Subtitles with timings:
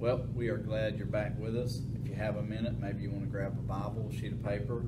[0.00, 1.82] Well, we are glad you're back with us.
[1.94, 4.42] If you have a minute, maybe you want to grab a Bible, a sheet of
[4.42, 4.82] paper.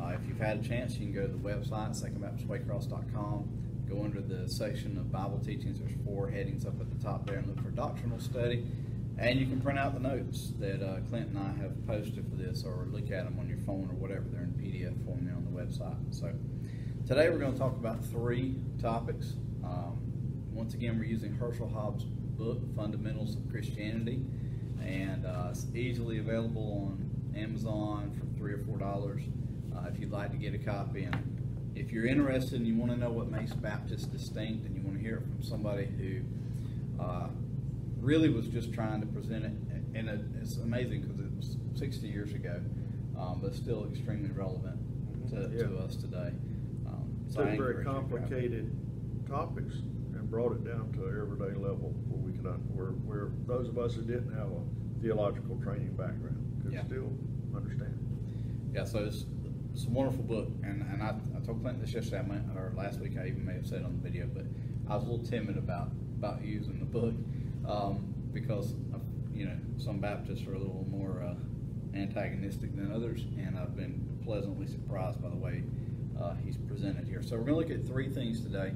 [0.00, 3.84] Uh, if you've had a chance, you can go to the website, secondbaptistwaycross.com.
[3.86, 5.80] Go under the section of Bible teachings.
[5.80, 8.66] There's four headings up at the top there and look for doctrinal study.
[9.18, 12.36] And you can print out the notes that uh, Clint and I have posted for
[12.36, 14.24] this or look at them on your phone or whatever.
[14.32, 15.98] They're in PDF form there on the website.
[16.10, 16.32] So
[17.06, 19.34] today we're going to talk about three topics.
[19.62, 19.98] Um,
[20.54, 24.24] once again, we're using Herschel Hobbs' book, Fundamentals of Christianity,
[24.86, 29.22] and uh, it's easily available on Amazon for three or four dollars
[29.76, 31.04] uh, if you'd like to get a copy.
[31.04, 34.82] And if you're interested and you want to know what makes Baptists distinct, and you
[34.82, 37.28] want to hear it from somebody who uh,
[38.00, 39.52] really was just trying to present it,
[39.94, 42.60] and it, it's amazing because it was 60 years ago,
[43.18, 44.78] um, but still extremely relevant
[45.30, 45.66] to, Yeah.
[45.68, 46.32] to us today.
[46.86, 48.10] Um, so very encourage you to grab it.
[48.10, 48.76] complicated
[49.28, 49.74] topics
[50.14, 52.44] and brought it down to an everyday level where we could,
[52.76, 54.62] where, where those of us who didn't have a
[55.02, 56.84] theological training background could Yeah.
[56.84, 57.10] still
[57.54, 57.98] understand.
[58.72, 59.26] Yeah, so it's,
[59.72, 62.72] it's a wonderful book, and, and I, I told Clinton this yesterday, I might, or
[62.76, 64.44] last week, I even may have said it on the video, but
[64.88, 67.14] I was a little timid about, about using the book,
[67.68, 69.00] um, because, of,
[69.32, 71.34] you know, some Baptists are a little more, uh,
[71.96, 75.62] antagonistic than others, and I've been pleasantly surprised by the way,
[76.20, 77.22] uh, he's presented here.
[77.22, 78.72] So we're gonna look at three things today,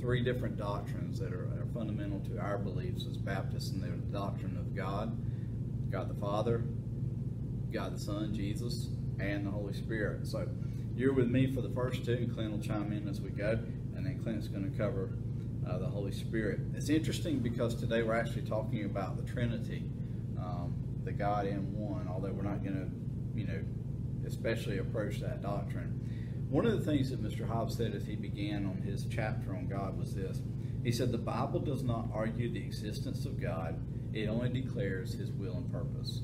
[0.00, 4.12] three different doctrines that are, are fundamental to our beliefs as Baptists, and they're the
[4.12, 5.16] doctrine of God,
[5.92, 6.64] God the Father,
[7.70, 8.88] God the Son, Jesus,
[9.20, 10.26] and the Holy Spirit.
[10.26, 10.48] So
[10.96, 13.58] you're with me for the first two, and Clint will chime in as we go,
[13.94, 15.10] and then Clint's going to cover
[15.68, 16.60] uh, the Holy Spirit.
[16.74, 19.84] It's interesting because today we're actually talking about the Trinity,
[20.38, 23.62] um, the God in one, although we're not going to, you know,
[24.26, 26.46] especially approach that doctrine.
[26.48, 27.46] One of the things that Mr.
[27.46, 30.40] Hobbs said as he began on his chapter on God was this.
[30.82, 33.78] He said, The Bible does not argue the existence of God,
[34.12, 36.20] it only declares his will and purpose.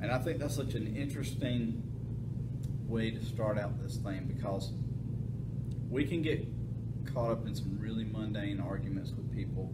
[0.00, 1.82] And I think that's such an interesting
[2.86, 4.72] way to start out this thing because
[5.88, 6.46] we can get
[7.12, 9.72] caught up in some really mundane arguments with people.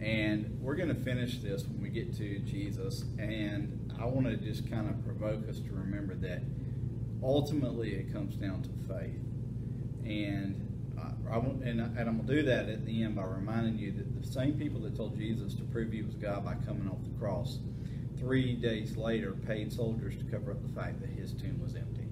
[0.00, 3.02] And we're going to finish this when we get to Jesus.
[3.18, 6.42] And I want to just kind of provoke us to remember that
[7.22, 9.20] ultimately it comes down to faith.
[10.04, 10.67] And
[11.30, 13.78] I, want, and, I- and I'm going to do that at the end by reminding
[13.78, 16.88] you that the same people that told Jesus to prove he was God by coming
[16.88, 17.58] off the cross,
[18.18, 22.06] three days later paid soldiers to cover up the fact that his tomb was empty.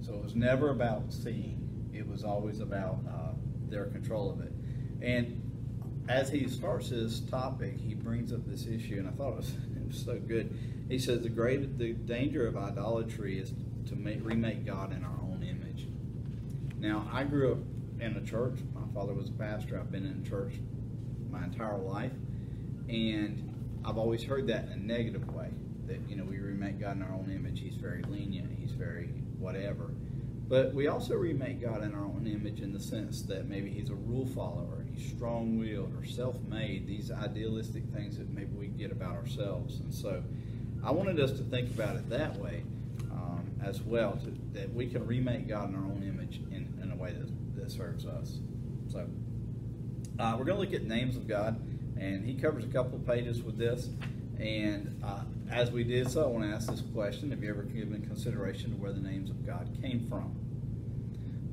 [0.00, 3.32] So it was never about seeing, it was always about uh,
[3.68, 4.52] their control of it.
[5.00, 5.42] And
[6.08, 9.48] as he starts this topic, he brings up this issue, and I thought it was,
[9.76, 10.56] it was so good.
[10.88, 13.52] He says the great the danger of idolatry is
[13.88, 15.86] to make, remake God in our own image.
[16.78, 17.58] Now, I grew up
[18.00, 18.58] in a church.
[18.74, 19.78] My father was a pastor.
[19.78, 20.54] I've been in church
[21.30, 22.12] my entire life,
[22.88, 23.54] and
[23.84, 25.50] I've always heard that in a negative way.
[25.86, 27.60] That you know we remake God in our own image.
[27.60, 28.50] He's very lenient.
[28.58, 29.06] He's very
[29.38, 29.90] whatever.
[30.48, 33.90] But we also remake God in our own image in the sense that maybe he's
[33.90, 36.86] a rule follower, he's strong-willed or self-made.
[36.86, 39.80] These idealistic things that maybe we get about ourselves.
[39.80, 40.22] And so,
[40.82, 42.62] I wanted us to think about it that way
[43.10, 46.92] um, as well, to, that we can remake God in our own image in, in
[46.92, 47.28] a way that,
[47.68, 48.38] that serves us.
[48.90, 49.06] So,
[50.18, 51.60] uh, we're going to look at names of God,
[51.98, 53.90] and he covers a couple pages with this.
[54.38, 57.62] And uh, as we did so, I want to ask this question Have you ever
[57.62, 60.34] given consideration to where the names of God came from?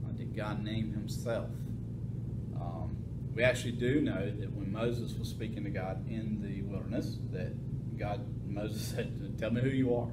[0.05, 1.49] Uh, did God name himself?
[2.55, 2.95] Um,
[3.35, 7.97] we actually do know that when Moses was speaking to God in the wilderness, that
[7.97, 10.07] God, Moses said, Tell me who you are.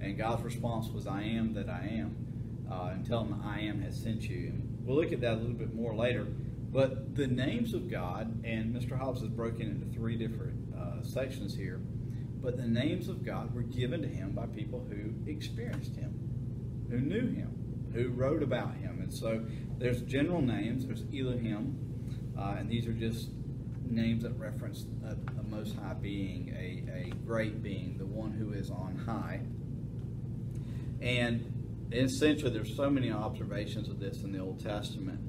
[0.00, 2.24] And God's response was, I am that I am.
[2.70, 4.48] Uh, and tell him, I am has sent you.
[4.48, 6.26] And we'll look at that a little bit more later.
[6.70, 8.98] But the names of God, and Mr.
[8.98, 11.80] Hobbs has broken into three different uh, sections here,
[12.42, 16.98] but the names of God were given to him by people who experienced him, who
[16.98, 19.00] knew him, who wrote about him.
[19.00, 19.44] And so
[19.78, 21.78] there's general names, there's Elohim,
[22.36, 23.30] uh, and these are just
[23.88, 28.52] names that reference a, a most high being, a, a great being, the one who
[28.52, 29.40] is on high.
[31.00, 31.63] And
[31.96, 35.20] essentially, there's so many observations of this in the Old Testament,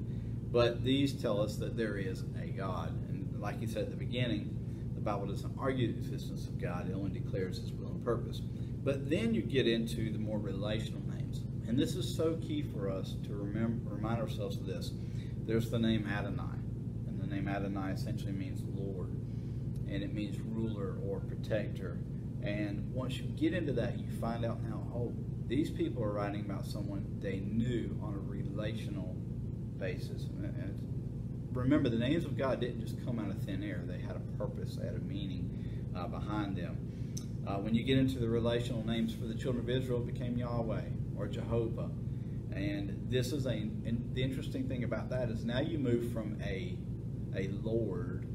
[0.52, 2.90] but these tell us that there is a God.
[3.08, 4.56] And like he said at the beginning,
[4.94, 8.40] the Bible doesn't argue the existence of God, it only declares his will and purpose.
[8.40, 11.42] But then you get into the more relational names.
[11.68, 14.92] And this is so key for us to remember, remind ourselves of this.
[15.44, 16.58] There's the name Adonai,
[17.08, 19.10] and the name Adonai essentially means Lord,
[19.88, 21.98] and it means ruler or protector.
[22.42, 25.12] And once you get into that, you find out now, oh,
[25.46, 29.14] these people are writing about someone they knew on a relational
[29.78, 30.24] basis.
[30.24, 30.82] And-
[31.52, 34.38] remember, the names of God didn't just come out of thin air; they had a
[34.38, 37.14] purpose, they had a meaning uh, behind them.
[37.46, 40.36] Uh, when you get into the relational names for the children of Israel, it became
[40.36, 40.82] Yahweh
[41.16, 41.90] or Jehovah.
[42.52, 46.40] And this is a, and the interesting thing about that is now you move from
[46.42, 46.76] a,
[47.36, 48.26] a Lord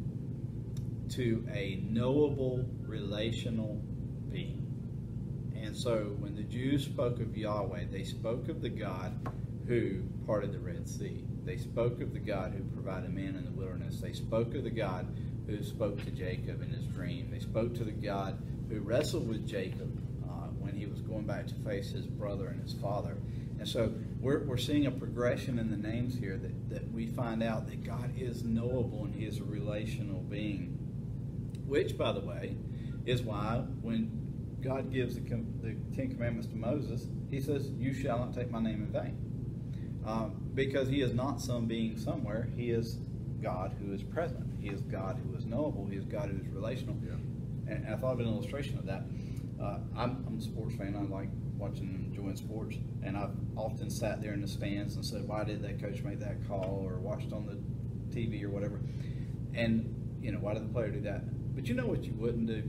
[1.10, 3.82] to a knowable relational.
[5.72, 9.18] And so when the Jews spoke of Yahweh, they spoke of the God
[9.70, 11.24] who parted the Red Sea.
[11.46, 14.02] They spoke of the God who provided man in the wilderness.
[14.02, 15.08] They spoke of the God
[15.48, 17.32] who spoke to Jacob in his dream.
[17.32, 18.38] They spoke to the God
[18.70, 22.62] who wrestled with Jacob uh, when he was going back to face his brother and
[22.62, 23.16] his father.
[23.58, 27.42] And so we're, we're seeing a progression in the names here that, that we find
[27.42, 30.78] out that God is knowable and he is a relational being.
[31.66, 32.58] Which, by the way,
[33.06, 34.22] is why when
[34.62, 38.62] God gives the, the Ten Commandments to Moses, he says, You shall not take my
[38.62, 39.18] name in vain.
[40.06, 42.50] Um, because he is not some being somewhere.
[42.56, 42.98] He is
[43.42, 44.52] God who is present.
[44.60, 45.88] He is God who is knowable.
[45.88, 46.96] He is God who is relational.
[47.04, 47.14] Yeah.
[47.68, 49.04] And I thought of an illustration of that.
[49.62, 50.96] Uh, I'm, I'm, a sports fan.
[50.96, 52.78] I like watching and enjoying sports.
[53.04, 56.20] And I've often sat there in the stands and said, why did that coach make
[56.20, 56.84] that call?
[56.84, 58.80] Or watched on the TV or whatever.
[59.54, 61.56] And, you know, why did the player do that?
[61.56, 62.64] But you know what you wouldn't do?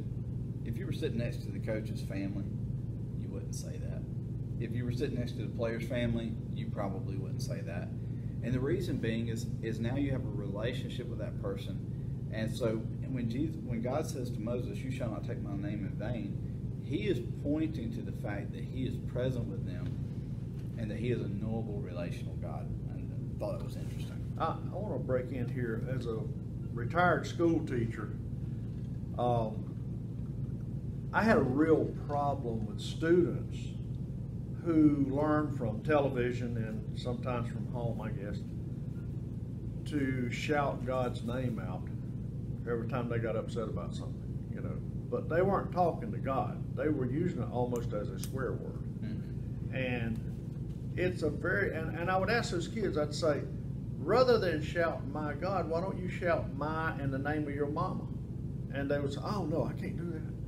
[0.65, 2.45] If you were sitting next to the coach's family,
[3.21, 4.03] you wouldn't say that.
[4.61, 7.89] If you were sitting next to the player's family, you probably wouldn't say that.
[8.45, 12.31] And the reason being is is now you have a relationship with that person.
[12.33, 12.77] And so
[13.09, 16.83] when Jesus when God says to Moses, You shall not take my name in vain,
[16.85, 19.87] he is pointing to the fact that he is present with them
[20.79, 22.69] and that he is a knowable relational God.
[22.91, 24.19] And I thought it was interesting.
[24.39, 26.19] I, I want to break in here as a
[26.73, 28.17] retired school teacher.
[29.19, 29.72] Um,
[31.13, 33.59] I had a real problem with students
[34.65, 38.39] who learn from television and sometimes from home, I guess,
[39.91, 41.83] to shout God's name out
[42.71, 44.77] every time they got upset about something, you know.
[45.11, 46.63] But they weren't talking to God.
[46.77, 48.85] They were using it almost as a swear word.
[49.03, 49.75] Mm-hmm.
[49.75, 53.43] And it's a very, and, and I would ask those kids, I'd say,
[53.99, 57.67] rather than shout my God, why don't you shout my in the name of your
[57.67, 58.05] mama?
[58.73, 60.42] And they would say, oh no, I can't do that.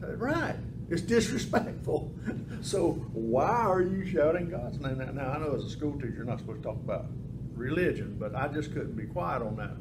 [0.00, 0.56] Said, right.
[0.88, 2.12] It's disrespectful.
[2.62, 4.98] so why are you shouting God's name?
[4.98, 7.06] Now, now I know as a school teacher you're not supposed to talk about
[7.54, 9.76] religion, but I just couldn't be quiet on that.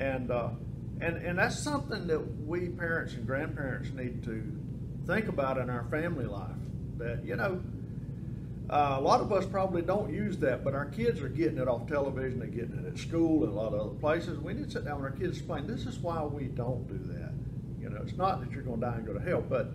[0.00, 0.50] And uh,
[1.00, 4.42] and and that's something that we parents and grandparents need to
[5.06, 6.50] think about in our family life.
[6.98, 7.60] That you know,
[8.70, 11.66] uh, a lot of us probably don't use that, but our kids are getting it
[11.66, 14.38] off television, they're getting it at school and a lot of other places.
[14.38, 16.86] We need to sit down with our kids and explain this is why we don't
[16.86, 17.32] do that.
[17.86, 19.70] You know, it's not that you're going to die and go to hell, but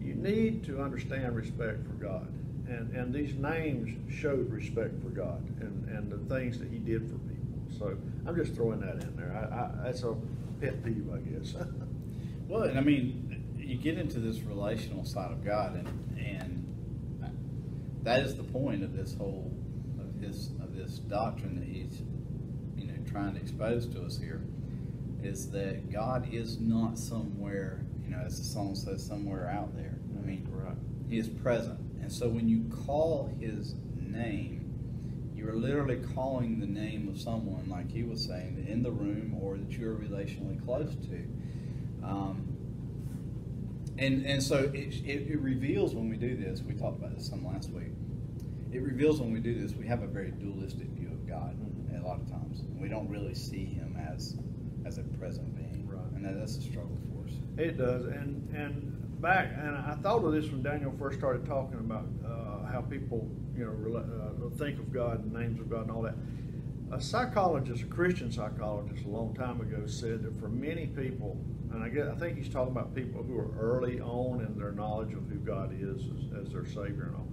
[0.00, 2.28] you need to understand respect for God.
[2.68, 7.08] And, and these names showed respect for God and, and the things that He did
[7.08, 7.58] for people.
[7.76, 7.96] So
[8.26, 9.32] I'm just throwing that in there.
[9.34, 10.14] I, I, that's a
[10.60, 11.54] pet peeve, I guess.
[12.48, 16.58] well, I mean, you get into this relational side of God, and, and
[18.04, 19.52] that is the point of this whole
[19.98, 22.02] of his of this doctrine that he's
[22.76, 24.42] you know trying to expose to us here
[25.22, 29.98] is that God is not somewhere you know, as the song says, somewhere out there.
[30.18, 30.74] I mean, right.
[31.10, 31.78] He is present.
[32.00, 34.58] And so when you call His name,
[35.34, 39.38] you are literally calling the name of someone, like he was saying, in the room
[39.40, 41.24] or that you're relationally close to.
[42.02, 42.56] Um,
[43.98, 47.28] and, and so it, it, it, reveals when we do this, we talked about this
[47.28, 47.92] some last week,
[48.72, 51.56] it reveals when we do this, we have a very dualistic view of God
[51.96, 52.62] a lot of times.
[52.76, 54.36] We don't really see Him as,
[54.84, 55.86] as a present being.
[55.86, 56.00] Right.
[56.14, 57.34] And that, that's a struggle for us.
[57.56, 61.78] it does, and and back, and I thought of this when Daniel first started talking
[61.78, 65.90] about uh, how people, you know, uh, think of God and names of God and
[65.90, 66.14] all that.
[66.90, 71.36] A psychologist, a Christian psychologist, a long time ago said that for many people,
[71.72, 74.72] and I guess I think he's talking about people who are early on in their
[74.72, 77.28] knowledge of who God is as, as their Savior and all.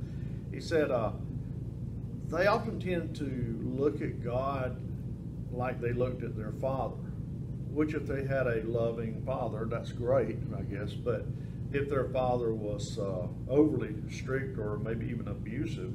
[0.51, 1.11] He said uh,
[2.27, 4.77] they often tend to look at God
[5.51, 6.95] like they looked at their father
[7.75, 10.93] which if they had a loving father, that's great, I guess.
[10.93, 11.25] But
[11.73, 15.93] if their father was uh, overly strict or maybe even abusive,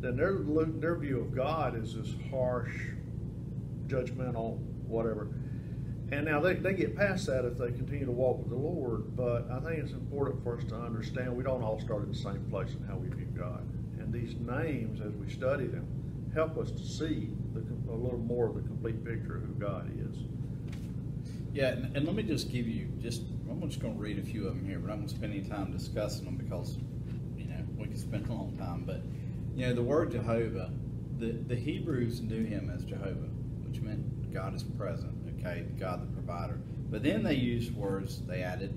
[0.00, 2.74] then their their view of God is this harsh,
[3.86, 5.28] judgmental, whatever.
[6.10, 9.16] And now they, they get past that if they continue to walk with the Lord.
[9.16, 12.18] But I think it's important for us to understand we don't all start at the
[12.18, 13.66] same place in how we view God.
[14.00, 15.86] And these names, as we study them,
[16.34, 19.90] help us to see the, a little more of the complete picture of who God
[19.96, 20.33] is.
[21.54, 24.22] Yeah, and, and, let me just give you just I'm just going to read a
[24.22, 26.78] few of them here, but I'm going to spend any time discussing them because
[27.36, 28.82] you know we could spend a long time.
[28.84, 29.02] But
[29.54, 30.72] you know the word Jehovah,
[31.18, 33.30] the the Hebrews knew him as Jehovah,
[33.64, 35.12] which meant God is present.
[35.38, 36.58] Okay, God the provider.
[36.90, 38.20] But then they used words.
[38.26, 38.76] They added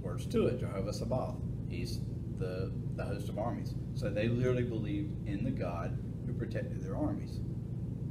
[0.00, 1.36] words to it, Jehovah Sabaoth.
[1.68, 1.98] He's
[2.38, 3.74] the, the host of armies.
[3.94, 7.40] So they literally believed in the God who protected their armies.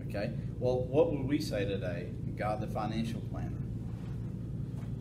[0.10, 0.32] Okay?
[0.60, 2.10] Well, what would we say today?
[2.36, 3.63] God the financial planner.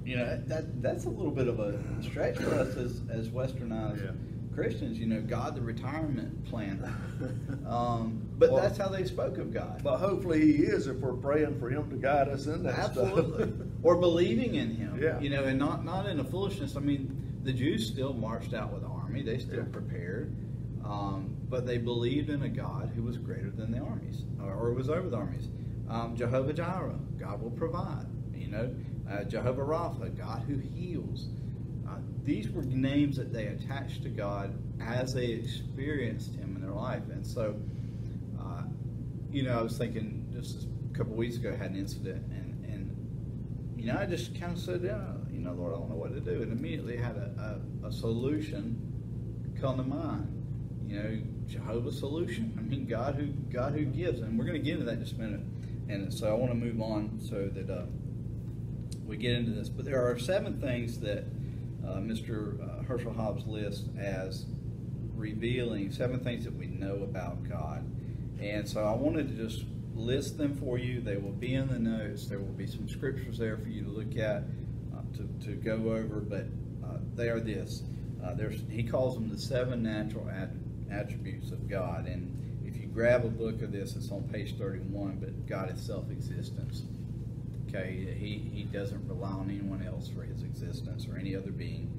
[0.05, 4.05] You know, that that's a little bit of a stretch for us as, as westernized
[4.05, 4.11] Yeah.
[4.55, 6.85] Christians, you know, God the retirement plan,
[7.67, 9.81] Um, but Well- that's how they spoke of God.
[9.83, 13.45] But hopefully he is if we're praying for him to guide us in that Absolutely.
[13.45, 13.67] stuff.
[13.83, 14.99] or believing in him.
[15.01, 15.19] Yeah.
[15.21, 16.77] You know, and not not in a foolishness.
[16.77, 19.23] I mean, the Jews still marched out with the army.
[19.23, 19.65] They still Yeah.
[19.73, 20.35] prepared.
[20.85, 24.73] Um, but they believed in a God who was greater than the armies, or, or
[24.73, 25.49] was over the armies.
[25.89, 28.07] Um, Jehovah Jireh, God will provide.
[28.35, 28.75] You know,
[29.13, 31.27] uh, Jehovah Rapha, God who heals.
[31.89, 36.73] Uh, these were names that they attached to God as they experienced Him in their
[36.73, 37.55] life, and so
[38.41, 38.63] uh,
[39.31, 42.65] you know, I was thinking just a couple weeks ago, I had an incident, and,
[42.67, 45.01] and you know, I just kind of said, yeah,
[45.31, 47.93] you know, Lord, I don't know what to do, and immediately had a, a, a
[47.93, 50.29] solution come to mind.
[50.87, 52.55] You know, Jehovah's solution.
[52.59, 55.01] I mean, God who God who gives, and we're going to get into that in
[55.01, 55.41] just a minute.
[55.89, 57.85] And so I want to move on so that uh,
[59.13, 59.69] we get into this.
[59.69, 61.27] But there are seven things that
[61.87, 62.59] uh, Mr.
[62.59, 64.47] uh, Herschel Hobbs lists as
[65.15, 67.85] revealing seven things that we know about God.
[68.41, 71.03] And so I wanted to just list them for you.
[71.03, 72.27] They will be in the notes.
[72.27, 74.45] There will be some scriptures there for you to look at,
[74.95, 76.47] uh, to, to go over, but
[76.83, 77.83] uh, they are this.
[78.25, 80.53] Uh, there's, he calls them the seven natural at-
[80.91, 82.07] attributes of God.
[82.07, 85.83] And if you grab a book of this, it's on page 31, but God is
[85.83, 86.85] self existence.
[87.75, 91.91] Okay, he, he doesn't rely on anyone else for his existence or any other being.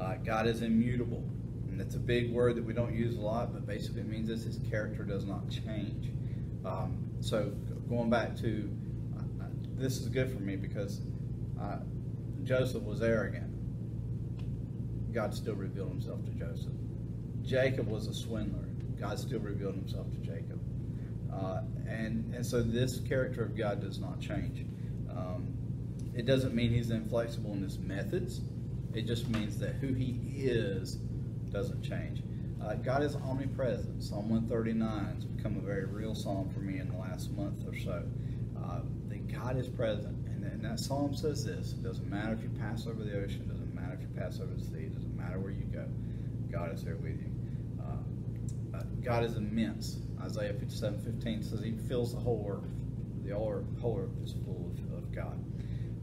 [0.00, 1.22] Uh, God is immutable.
[1.68, 4.28] And that's a big word that we don't use a lot, but basically it means
[4.28, 6.10] this his character does not change.
[6.64, 7.52] Um, so
[7.88, 8.70] going back to
[9.18, 11.00] uh, this is good for me because
[11.60, 11.78] uh,
[12.44, 13.50] Joseph was arrogant.
[15.12, 16.72] God still revealed himself to Joseph.
[17.42, 18.68] Jacob was a swindler.
[19.00, 20.60] God still revealed himself to Jacob.
[21.32, 24.66] Uh, and, and so this character of God does not change.
[25.16, 25.54] Um,
[26.14, 28.40] it doesn't mean he's inflexible in his methods.
[28.94, 30.96] It just means that who he is
[31.50, 32.22] doesn't change.
[32.62, 34.02] Uh, God is omnipresent.
[34.02, 37.76] Psalm 139 has become a very real psalm for me in the last month or
[37.78, 38.04] so.
[38.56, 40.16] Uh, that God is present.
[40.28, 43.42] And, and that psalm says this it doesn't matter if you pass over the ocean,
[43.42, 45.86] it doesn't matter if you pass over the sea, it doesn't matter where you go.
[46.50, 47.30] God is there with you.
[47.80, 49.98] Uh, uh, God is immense.
[50.22, 52.70] Isaiah 57 15 says he fills the whole earth.
[53.24, 54.71] The whole earth, whole earth is full.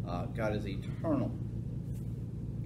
[0.10, 1.32] Uh, God is eternal.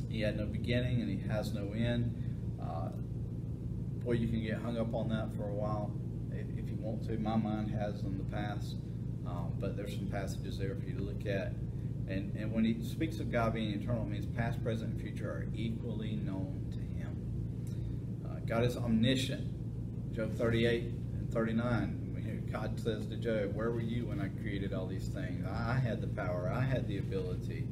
[0.09, 2.15] He had no beginning and he has no end.
[2.61, 2.89] Uh,
[4.03, 5.91] boy, you can get hung up on that for a while
[6.31, 7.17] if, if you want to.
[7.17, 8.75] My mind has in the past,
[9.27, 11.53] um, but there's some passages there for you to look at.
[12.07, 15.29] And, and when he speaks of God being eternal, it means past, present, and future
[15.29, 18.25] are equally known to him.
[18.25, 19.49] Uh, God is omniscient.
[20.13, 22.02] Job 38 and 39.
[22.53, 25.43] God says to Job, Where were you when I created all these things?
[25.47, 27.65] I had the power, I had the ability.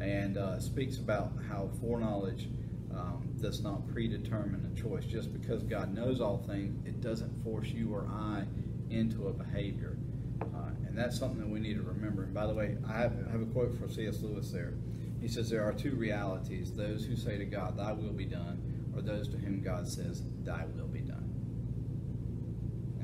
[0.00, 2.48] And uh, speaks about how foreknowledge
[2.92, 5.04] um, does not predetermine a choice.
[5.04, 8.44] Just because God knows all things, it doesn't force you or I
[8.90, 9.96] into a behavior.
[10.42, 12.24] Uh, and that's something that we need to remember.
[12.24, 14.20] And by the way, I have, I have a quote from C.S.
[14.20, 14.74] Lewis there.
[15.20, 18.92] He says, There are two realities those who say to God, Thy will be done,
[18.94, 20.85] or those to whom God says, Thy will.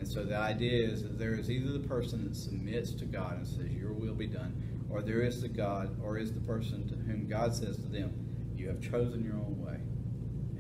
[0.03, 3.37] And so the idea is that there is either the person that submits to God
[3.37, 4.53] and says, Your will be done,
[4.91, 8.13] or there is the God, or is the person to whom God says to them,
[8.57, 9.79] You have chosen your own way,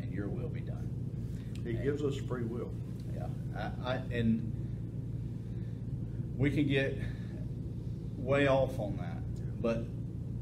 [0.00, 0.88] and your will be done.
[1.64, 2.70] He gives us free will.
[3.12, 4.52] Yeah, I, I, and
[6.36, 6.96] we can get
[8.16, 9.86] way off on that, but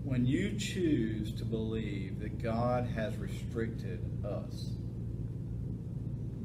[0.05, 4.73] when you choose to believe that God has restricted us,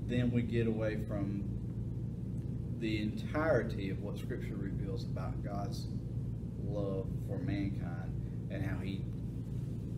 [0.07, 1.54] then we get away from
[2.85, 5.87] the entirety of what Scripture reveals about God's
[6.63, 8.13] love for mankind
[8.51, 9.01] and how He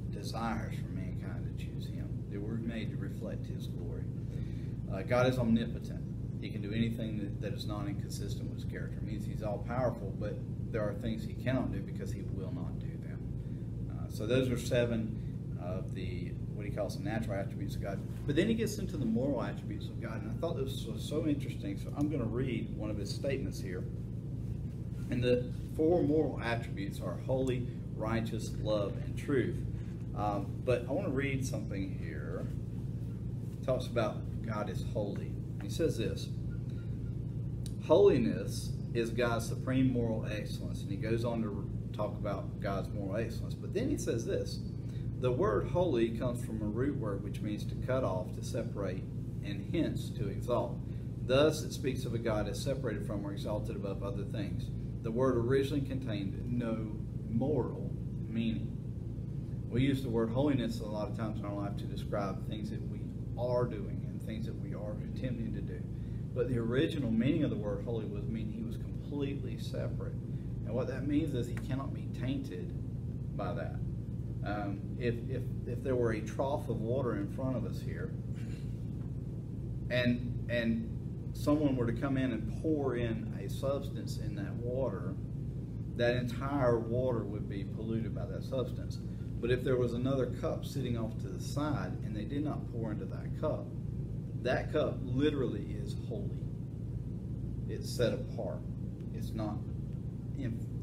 [0.09, 2.07] desires for mankind to choose Him.
[2.31, 4.05] That we're made to reflect His glory.
[4.89, 6.01] Uh, God is omnipotent.
[6.39, 8.99] He can do anything that, that is not inconsistent with His character.
[8.99, 10.37] It means He's all powerful, but
[10.71, 13.91] there are things He cannot do because He will not do them.
[13.91, 17.99] Uh, so those are seven of the what he calls the natural attributes of God.
[18.25, 21.03] But then he gets into the moral attributes of God, and I thought this was
[21.07, 21.77] so interesting.
[21.77, 23.83] So I'm going to read one of his statements here.
[25.11, 29.57] And the four moral attributes are holy, righteous, love, and truth.
[30.15, 32.47] Um, but I want to read something here.
[33.53, 35.31] It talks about God is holy.
[35.61, 36.29] He says this
[37.85, 40.81] Holiness is God's supreme moral excellence.
[40.81, 43.53] And he goes on to talk about God's moral excellence.
[43.53, 44.59] But then he says this
[45.19, 49.03] the word holy comes from a root word which means to cut off, to separate,
[49.43, 50.77] and hence to exalt.
[51.25, 54.65] Thus, it speaks of a God as separated from or exalted above other things.
[55.01, 56.95] The word originally contained no
[57.29, 57.91] moral
[58.27, 58.73] meaning.
[59.69, 62.69] We use the word holiness a lot of times in our life to describe things
[62.69, 63.01] that we
[63.37, 65.81] are doing and things that we are attempting to do.
[66.33, 70.13] But the original meaning of the word holy was mean he was completely separate.
[70.65, 72.71] And what that means is he cannot be tainted
[73.35, 73.75] by that.
[74.47, 78.13] Um, if, if, if there were a trough of water in front of us here,
[79.89, 85.15] and, and someone were to come in and pour in a substance in that water,
[85.97, 88.99] that entire water would be polluted by that substance.
[89.39, 92.71] But if there was another cup sitting off to the side and they did not
[92.71, 93.65] pour into that cup,
[94.43, 96.39] that cup literally is holy.
[97.67, 98.61] It's set apart.
[99.13, 99.57] It's not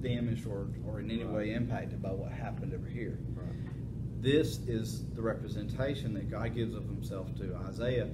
[0.04, 3.18] damaged or, or in any way impacted by what happened over here.
[3.34, 4.22] Right.
[4.22, 8.08] This is the representation that God gives of himself to Isaiah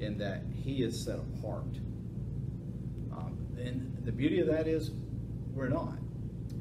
[0.00, 1.78] in that he is set apart.
[3.12, 4.90] Um, and the beauty of that is
[5.54, 5.96] we're not.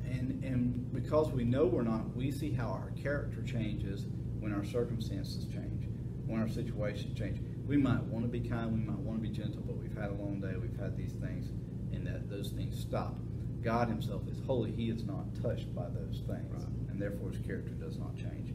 [0.05, 4.05] And, and because we know we're not, we see how our character changes
[4.39, 5.87] when our circumstances change,
[6.25, 7.41] when our situation change.
[7.65, 10.11] We might want to be kind, we might want to be gentle, but we've had
[10.11, 11.49] a long day, we've had these things,
[11.91, 13.17] and that those things stop.
[13.65, 16.89] God Himself is holy; He is not touched by those things, Right.
[16.89, 18.53] and therefore His character does not change.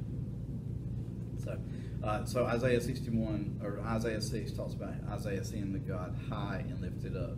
[1.42, 1.58] So,
[2.04, 6.80] uh, so Isaiah 61 or Isaiah 6 talks about Isaiah seeing the God high and
[6.80, 7.36] lifted up.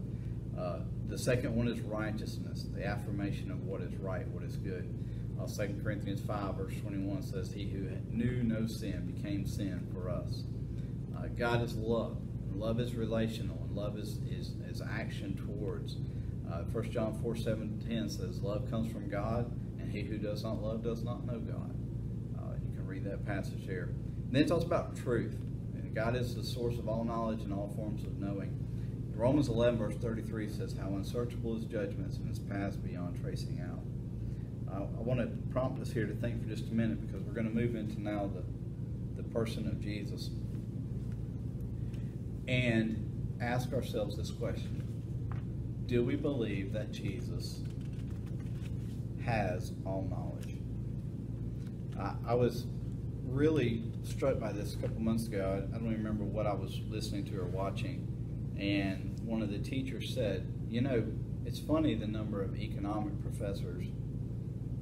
[0.59, 4.93] Uh, the second one is righteousness, the affirmation of what is right, what is good.
[5.41, 10.11] Uh, 2 Corinthians 5, verse 21 says, He who knew no sin became sin for
[10.11, 10.43] us.
[11.17, 12.19] Uh, God is love.
[12.51, 15.97] And love is relational, and love is, is, is action towards.
[16.53, 20.45] Uh, 1 John 4, 7 10 says, Love comes from God, and he who does
[20.45, 21.75] not love does not know God.
[22.39, 23.85] Uh, you can read that passage there.
[23.85, 25.35] And then it talks about truth.
[25.75, 28.59] And God is the source of all knowledge and all forms of knowing.
[29.15, 33.81] Romans 11, verse 33 says, How unsearchable is judgments and his paths beyond tracing out.
[34.71, 37.35] Uh, I want to prompt us here to think for just a minute because we're
[37.35, 40.31] going to move into now the, the person of Jesus
[42.47, 44.82] and ask ourselves this question
[45.87, 47.61] Do we believe that Jesus
[49.25, 50.57] has all knowledge?
[51.99, 52.67] I, I was
[53.25, 55.63] really struck by this a couple months ago.
[55.73, 58.09] I, I don't even remember what I was listening to or watching.
[58.59, 61.05] And one of the teachers said, You know,
[61.45, 63.87] it's funny the number of economic professors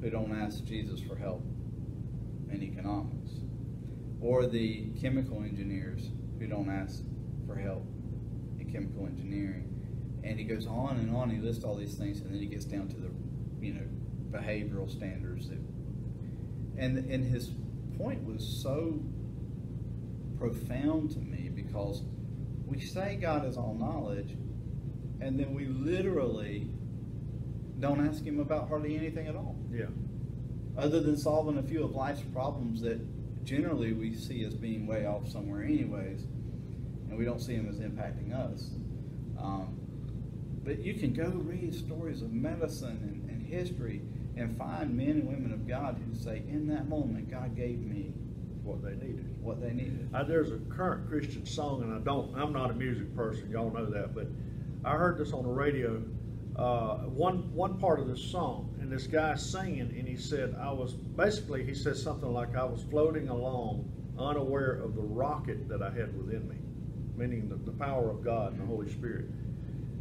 [0.00, 1.44] who don't ask Jesus for help
[2.50, 3.32] in economics,
[4.20, 7.02] or the chemical engineers who don't ask
[7.46, 7.86] for help
[8.58, 9.69] in chemical engineering.
[10.22, 11.30] And he goes on and on.
[11.30, 13.10] He lists all these things, and then he gets down to the,
[13.60, 13.86] you know,
[14.30, 15.48] behavioral standards.
[15.48, 15.58] That,
[16.76, 17.50] and and his
[17.96, 19.02] point was so
[20.38, 22.02] profound to me because
[22.66, 24.36] we say God is all knowledge,
[25.20, 26.70] and then we literally
[27.78, 29.86] don't ask Him about hardly anything at all, Yeah.
[30.76, 33.00] other than solving a few of life's problems that
[33.44, 36.24] generally we see as being way off somewhere, anyways,
[37.08, 38.70] and we don't see Him as impacting us.
[39.38, 39.79] Um,
[40.70, 44.02] but you can go read stories of medicine and, and history
[44.36, 48.14] and find men and women of God who say, in that moment, God gave me
[48.62, 49.34] What they needed.
[49.42, 50.08] what they needed.
[50.14, 53.72] Uh, there's a current Christian song, and I don't, I'm not a music person, y'all
[53.72, 54.28] know that, but
[54.84, 56.04] I heard this on the radio.
[56.54, 60.70] Uh, one one part of this song, and this guy's singing, and he said, I
[60.70, 65.82] was basically, he said something like, I was floating along, unaware of the rocket that
[65.82, 66.58] I had within me,
[67.16, 69.24] meaning the, the power of God and the Holy Spirit.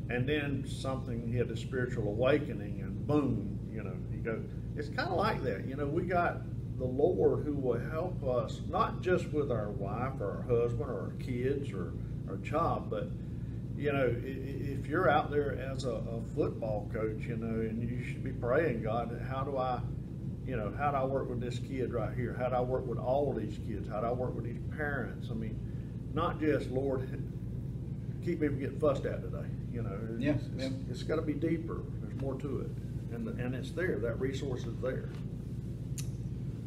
[0.10, 4.43] And then something, had a spiritual awakening, and boom, you know, he goes,
[4.76, 6.41] it's kind of like that, you know, we got
[6.80, 11.02] the Lord who will help us, not just with our wife or our husband or
[11.02, 11.93] our kids or
[12.28, 13.10] our job, but
[13.80, 18.04] you know, if you're out there as a, a football coach, you know, and you
[18.04, 19.80] should be praying, God, how do I,
[20.45, 22.36] you know, how do I work with this kid right here?
[22.38, 23.88] How do I work with all these kids?
[23.88, 25.30] How do I work with these parents?
[25.32, 25.58] I mean,
[26.13, 27.02] not just Lord,
[28.26, 29.48] keep me from getting fussed at today.
[29.72, 30.70] You know, it's, Yeah, it's, yeah.
[30.90, 31.82] it's got to be deeper.
[32.02, 33.98] There's more to it, and and it's there.
[34.00, 35.10] That resource is there.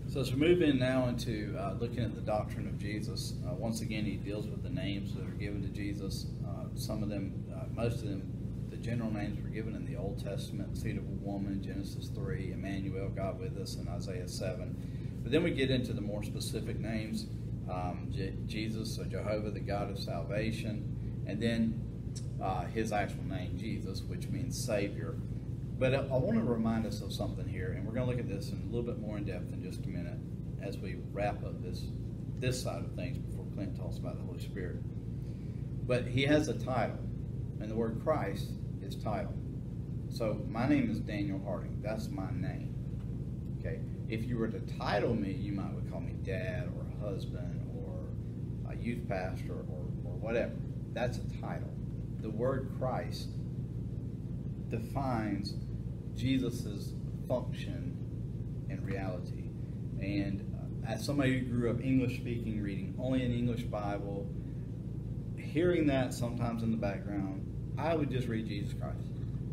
[0.08, 3.54] So as we move in now into uh, looking at the doctrine of Jesus, uh,
[3.54, 6.26] once again he deals with the names that are given to Jesus.
[6.46, 8.22] Uh, some of them, uh, most of them,
[8.70, 12.52] the general names were given in the Old Testament: seed of a woman, Genesis three,
[12.52, 14.76] Emmanuel, God with us, in Isaiah seven.
[15.22, 17.26] But then we get into the more specific names:
[17.70, 21.80] um, Je- Jesus, or Jehovah, the God of salvation, and then
[22.42, 25.16] uh, his actual name, Jesus, which means Savior.
[25.78, 28.20] But I, I want to remind us of something here, and we're going to look
[28.20, 30.18] at this in a little bit more in depth in just a minute.
[30.62, 31.86] as we wrap up this
[32.38, 34.76] this side of things before Clint talks about the Holy Spirit.
[35.86, 36.98] But he has a title,
[37.60, 39.34] and the word Christ is title.
[40.10, 41.80] So my name is Daniel Harding.
[41.82, 42.74] That's my name.
[43.60, 43.80] Okay.
[44.08, 48.72] If you were to title me, you might would call me dad or husband or
[48.72, 50.52] a youth pastor or, or whatever.
[50.92, 51.72] That's a title.
[52.22, 53.30] The word Christ
[54.68, 55.54] defines
[56.14, 56.94] Jesus's
[57.28, 57.96] function
[58.70, 59.50] and reality.
[60.00, 60.40] And
[60.86, 64.30] uh, as somebody who grew up English speaking, reading only an English Bible,
[65.36, 67.44] hearing that sometimes in the background,
[67.76, 69.08] I would just read Jesus Christ.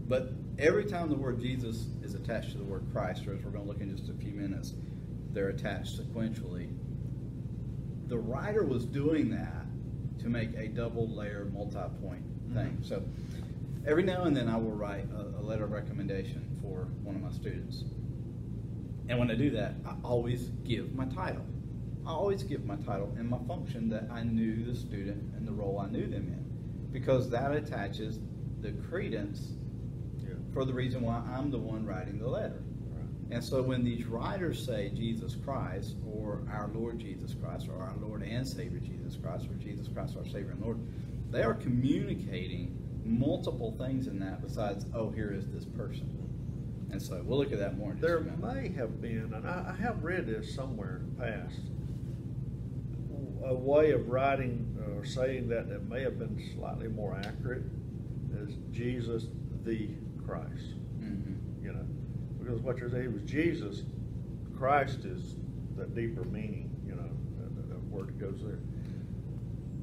[0.08, 3.52] But every time the word Jesus is attached to the word Christ, or as we're
[3.52, 4.74] going to look in just a few minutes,
[5.32, 6.72] they're attached sequentially.
[8.08, 9.66] The writer was doing that
[10.20, 12.78] to make a double layer, multi point thing.
[12.82, 13.04] So
[13.86, 17.22] every now and then I will write a, a letter of recommendation for one of
[17.22, 17.84] my students.
[19.08, 21.46] And when I do that, I always give my title.
[22.06, 25.52] I always give my title and my function that I knew the student and the
[25.52, 26.90] role I knew them in.
[26.92, 28.20] Because that attaches
[28.62, 29.54] the credence
[30.22, 30.36] Yeah.
[30.54, 32.62] for the reason why I'm the one writing the letter.
[33.32, 37.96] And so when these writers say Jesus Christ or our Lord Jesus Christ or our
[38.02, 40.80] Lord and Savior Jesus Christ or Jesus Christ our Savior and Lord,
[41.32, 46.16] they are communicating multiple things in that besides, oh, here is this person.
[46.92, 49.82] And so we'll look at that more in There may have been, and I, I
[49.82, 51.62] have read this somewhere in the past,
[53.46, 57.64] a way of writing or saying that that may have been slightly more accurate
[58.36, 59.28] is Jesus
[59.64, 59.90] the
[60.26, 60.76] Christ.
[61.00, 61.64] Mhm.
[61.64, 61.86] You know,
[62.40, 63.84] because what you're saying, he was Jesus.
[64.58, 65.36] Christ is
[65.76, 66.70] the deeper meaning.
[66.86, 68.60] You know, the, the word that goes there.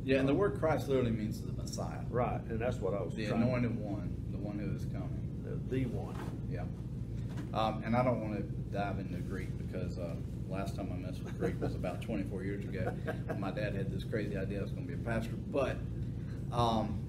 [0.07, 3.16] Yeah, and the word Christ literally means the Messiah, Right, and that's what I was
[3.16, 3.42] the trying.
[3.42, 5.42] anointed one, the one who is coming.
[5.42, 6.14] The, the one.
[6.49, 6.62] Yeah.
[7.53, 8.42] Um, and I don't want to
[8.73, 10.14] dive into Greek because uh,
[10.49, 12.92] last time I messed with Greek was about 24 years ago.
[13.38, 15.77] My dad had this crazy idea I was going to be a pastor, but
[16.53, 17.01] um,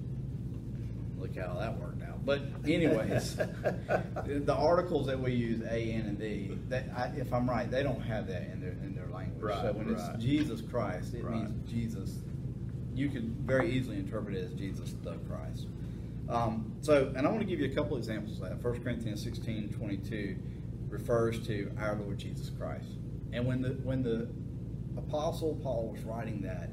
[1.18, 2.26] look how that worked out.
[2.26, 7.48] But anyways, the, articles that we use, A, N, and D, that I, if I'm
[7.48, 9.54] right, they don't have that in their in their language.
[9.54, 10.14] so when right.
[10.14, 11.34] it's Jesus Christ, it Right.
[11.36, 12.18] means Jesus.
[12.98, 15.68] You could very easily interpret it as Jesus the Christ.
[16.28, 18.62] Um, so, and I want to give you a couple examples of that.
[18.62, 20.36] 1 Corinthians 16, 22
[20.88, 22.88] refers to our Lord Jesus Christ.
[23.32, 24.28] And when the when the
[24.96, 26.70] apostle Paul was writing that,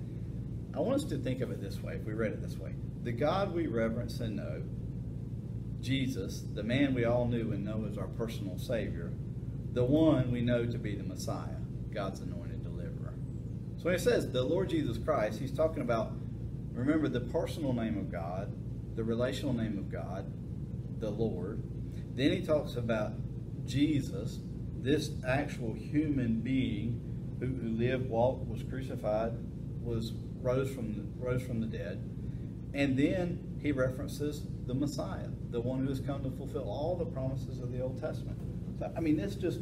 [0.76, 2.74] I want us to think of it this way, if we read it this way.
[3.04, 4.64] The God we reverence and know,
[5.80, 9.14] Jesus, the man we all knew and know as our personal Savior,
[9.74, 11.60] the one we know to be the Messiah,
[11.94, 12.45] God's anointed.
[13.86, 16.12] So when it says the Lord Jesus Christ, he's talking about,
[16.74, 18.52] remember, the personal name of God,
[18.96, 20.26] the relational name of God,
[21.00, 21.62] the Lord.
[22.16, 23.14] Then he talks about
[23.68, 24.40] Jesus,
[24.82, 27.00] this actual human being
[27.40, 29.34] who, who lived, walked, was crucified,
[29.84, 32.02] was rose from the, rose from the dead.
[32.74, 37.06] And then he references the Messiah, the one who has come to fulfill all the
[37.06, 38.40] promises of the Old Testament.
[38.80, 39.60] So, I mean, this just,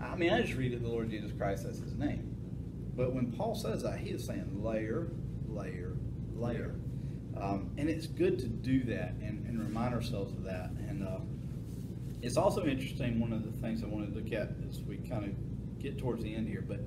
[0.00, 2.37] I mean, I just read it, the Lord Jesus Christ, that's his name.
[2.98, 5.12] But when Paul says that, he is saying layer,
[5.46, 5.96] layer,
[6.34, 6.74] layer.
[7.40, 10.70] Um, and it's good to do that and, and remind ourselves of that.
[10.88, 11.20] And uh,
[12.22, 15.24] it's also interesting, one of the things I want to look at as we kind
[15.24, 16.80] of get towards the end here, but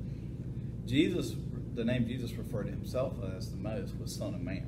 [0.85, 1.33] Jesus,
[1.75, 4.67] the name Jesus referred to himself as the most was Son of Man.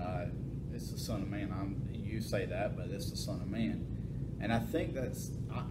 [0.00, 0.26] Uh,
[0.72, 1.52] it's the Son of Man.
[1.52, 4.38] I'm, you say that, but it's the Son of Man.
[4.40, 5.64] And I think that's, I,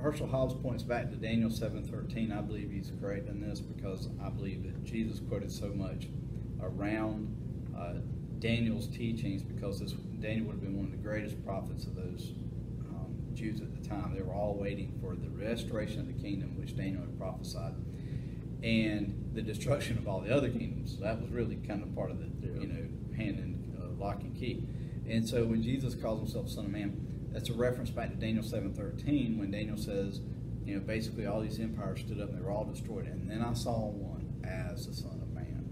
[0.00, 2.36] Herschel Hobbs points back to Daniel 7.13.
[2.36, 6.06] I believe he's correct in this because I believe that Jesus quoted so much
[6.62, 7.34] around
[7.76, 7.94] uh,
[8.38, 12.32] Daniel's teachings because this, Daniel would have been one of the greatest prophets of those
[12.90, 14.14] um, Jews at the time.
[14.14, 17.74] They were all waiting for the restoration of the kingdom, which Daniel had prophesied,
[18.62, 20.94] and the destruction of all the other kingdoms.
[20.96, 22.60] So that was really kind of part of the, Yeah.
[22.60, 24.64] you know, hand and uh, lock and key.
[25.08, 28.44] And so when Jesus calls himself Son of Man, that's a reference back to Daniel
[28.44, 30.20] 7.13 when Daniel says,
[30.64, 33.06] you know, basically all these empires stood up and they were all destroyed.
[33.06, 35.64] And then I saw one as the Son of Man.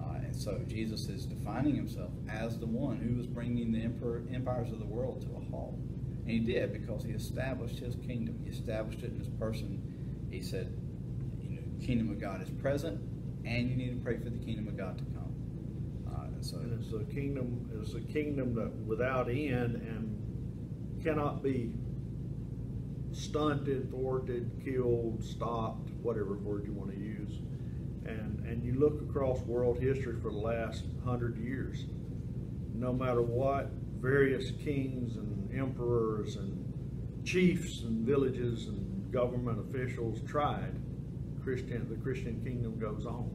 [0.00, 4.22] Uh, and so Jesus is defining himself as the one who was bringing the emperor,
[4.32, 5.74] empires of the world to a halt.
[6.22, 8.40] And he did because he established his kingdom.
[8.44, 9.82] He established it in his person.
[10.30, 10.72] He said,
[11.40, 13.00] you know, kingdom of God is present,
[13.44, 15.34] and you need to pray for the kingdom of God to come.
[16.08, 20.09] Uh, and so, And it's a kingdom, it's a kingdom that without end and
[21.02, 21.72] cannot be
[23.12, 27.40] stunted, thwarted, killed, stopped, whatever word you want to use.
[28.06, 31.84] And and you look across world history for the last hundred years,
[32.74, 36.66] no matter what various kings and emperors and
[37.24, 40.74] chiefs and villages and government officials tried,
[41.42, 43.30] Christian the Christian kingdom goes on.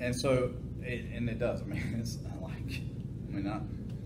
[0.00, 0.52] And so,
[0.82, 1.62] it, and it does.
[1.62, 2.80] I mean, it's like
[3.28, 3.62] I mean, not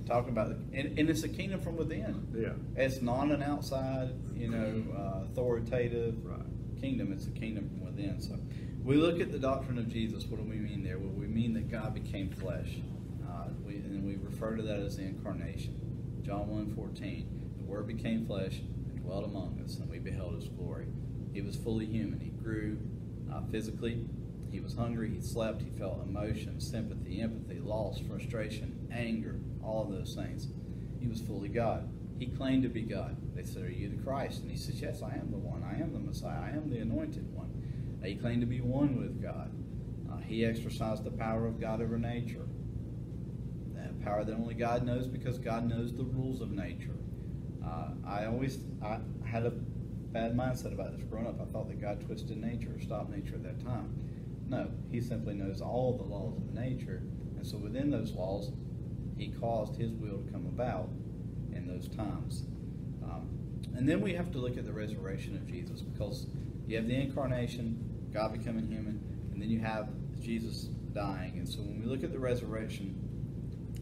[0.08, 2.26] talking about, the, and, and it's a kingdom from within.
[2.34, 2.52] Yeah.
[2.82, 6.40] It's not an outside, you know, uh, authoritative Right.
[6.80, 7.12] kingdom.
[7.12, 8.20] It's a kingdom from within.
[8.20, 8.38] So,
[8.82, 10.24] we look at the doctrine of Jesus.
[10.26, 10.98] What do we mean there?
[10.98, 12.78] Well, we mean that God became flesh.
[13.28, 15.74] Uh, we, and we refer to that as the incarnation.
[16.22, 20.48] John 1 14, The Word became flesh and dwelt among us, and we beheld his
[20.48, 20.86] glory.
[21.32, 22.18] He was fully human.
[22.20, 22.78] He grew
[23.32, 24.06] uh, physically.
[24.50, 25.10] He was hungry.
[25.14, 25.60] He slept.
[25.60, 30.48] He felt emotion, sympathy, empathy, loss, frustration, anger, all of those things.
[30.98, 31.88] He was fully God.
[32.18, 33.16] He claimed to be God.
[33.34, 34.42] They said, Are you the Christ?
[34.42, 35.62] And he says, Yes, I am the one.
[35.62, 36.40] I am the Messiah.
[36.40, 37.48] I am the anointed one.
[38.02, 39.52] He claimed to be one with God.
[40.10, 42.46] Uh, he exercised the power of God over nature.
[43.74, 46.96] That power that only God knows because God knows the rules of nature.
[47.64, 51.40] Uh, I always I had a bad mindset about this growing up.
[51.40, 53.94] I thought that God twisted nature or stopped nature at that time.
[54.48, 57.02] No, He simply knows all the laws of nature,
[57.36, 58.50] and so within those laws,
[59.18, 60.88] He caused His will to come about
[61.52, 62.44] in those times.
[63.02, 63.28] Um,
[63.76, 66.26] and then we have to look at the resurrection of Jesus because
[66.66, 69.00] you have the incarnation, God becoming human,
[69.32, 69.88] and then you have
[70.20, 71.34] Jesus dying.
[71.38, 72.94] And so when we look at the resurrection,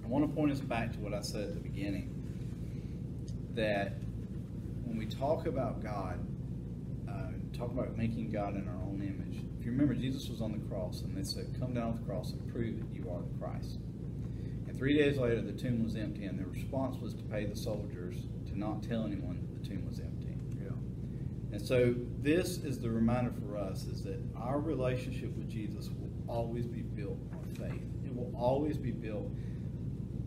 [0.04, 2.12] I want to point us back to what I said at the beginning
[3.54, 3.94] that
[4.84, 6.18] when we talk about God,
[7.08, 9.42] uh, talk about making God in our own image.
[9.58, 12.04] If you remember, Jesus was on the cross, and they said, "Come down off the
[12.04, 13.78] cross and prove that you are the Christ."
[14.76, 18.16] Three days later, the tomb was empty, and the response was to pay the soldiers
[18.46, 20.36] to not tell anyone that the tomb was empty.
[20.62, 20.70] Yeah.
[21.52, 26.10] And so this is the reminder for us is that our relationship with Jesus will
[26.28, 27.82] always be built on faith.
[28.04, 29.30] It will always be built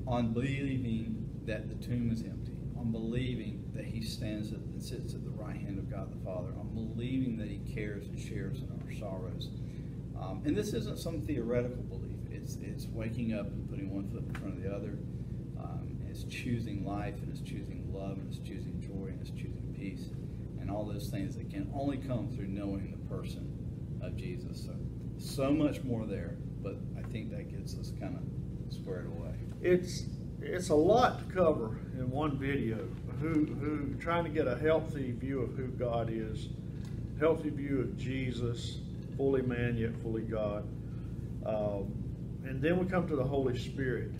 [0.08, 5.14] on believing that the tomb is empty, on believing that he stands at, and sits
[5.14, 8.62] at the right hand of God the Father, on believing that he cares and shares
[8.62, 9.50] in our sorrows.
[10.20, 12.09] Um, and this isn't some theoretical belief.
[12.50, 14.98] It's it's waking up and putting one foot in front of the other.
[15.62, 19.76] Um, it's choosing life and it's choosing love and it's choosing joy and it's choosing
[19.78, 20.10] peace
[20.60, 24.66] and all those things that can only come through knowing the person of Jesus.
[24.66, 24.74] So
[25.20, 29.36] so much more there, but I think that gets us kind of squared away.
[29.62, 30.06] It's
[30.42, 32.80] it's a lot to cover in one video.
[33.22, 36.48] Who who trying to get a healthy view of who God is,
[37.20, 38.80] healthy view of Jesus,
[39.18, 40.68] fully man yet fully God,
[41.46, 41.99] um,
[42.46, 44.12] and then we come to the Holy Spirit.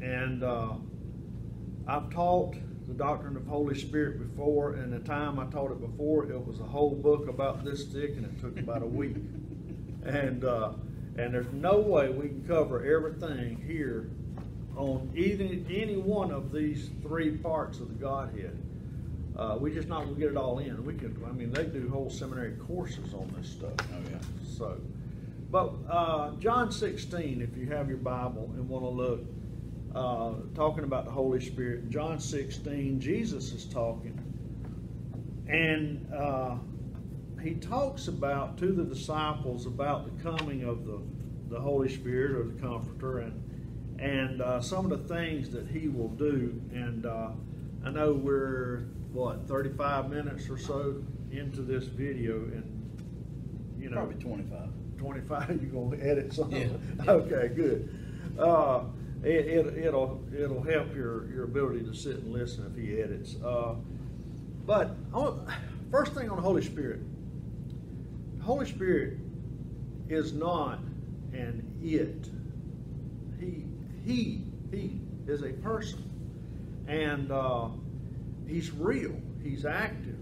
[0.00, 0.74] And uh,
[1.86, 2.54] I've taught
[2.86, 6.60] the doctrine of Holy Spirit before, and the time I taught it before, it was
[6.60, 9.16] a whole book about this thick, and it took about a week.
[10.04, 10.72] And uh,
[11.16, 14.10] and there's no way we can cover everything here
[14.76, 18.58] on either any one of these three parts of the Godhead.
[19.36, 20.84] Uh, we just not gonna get it all in.
[20.84, 23.74] We could, I mean, they do whole seminary courses on this stuff.
[23.78, 24.18] Oh yeah.
[24.56, 24.78] So,
[25.52, 29.20] but uh, John 16, if you have your Bible and want to look,
[29.94, 34.18] uh, talking about the Holy Spirit, John 16, Jesus is talking,
[35.46, 36.54] and uh,
[37.42, 40.98] he talks about to the disciples about the coming of the
[41.50, 45.88] the Holy Spirit or the Comforter, and and uh, some of the things that he
[45.88, 46.58] will do.
[46.72, 47.28] And uh,
[47.84, 54.22] I know we're what 35 minutes or so into this video, and you know Probably
[54.22, 54.81] 25.
[55.02, 56.50] 25 you're going to edit some?
[56.52, 56.68] Yeah.
[57.08, 57.88] okay good.
[58.38, 58.84] Uh,
[59.22, 63.36] it, it, it'll it'll help your your ability to sit and listen if he edits.
[63.44, 63.74] Uh,
[64.64, 65.48] but want,
[65.90, 67.00] first thing on the holy spirit.
[68.38, 69.18] The holy spirit
[70.08, 70.78] is not
[71.32, 72.28] an it.
[73.38, 73.64] He
[74.04, 76.08] he he is a person.
[76.88, 77.68] And uh,
[78.46, 79.14] he's real.
[79.42, 80.18] He's active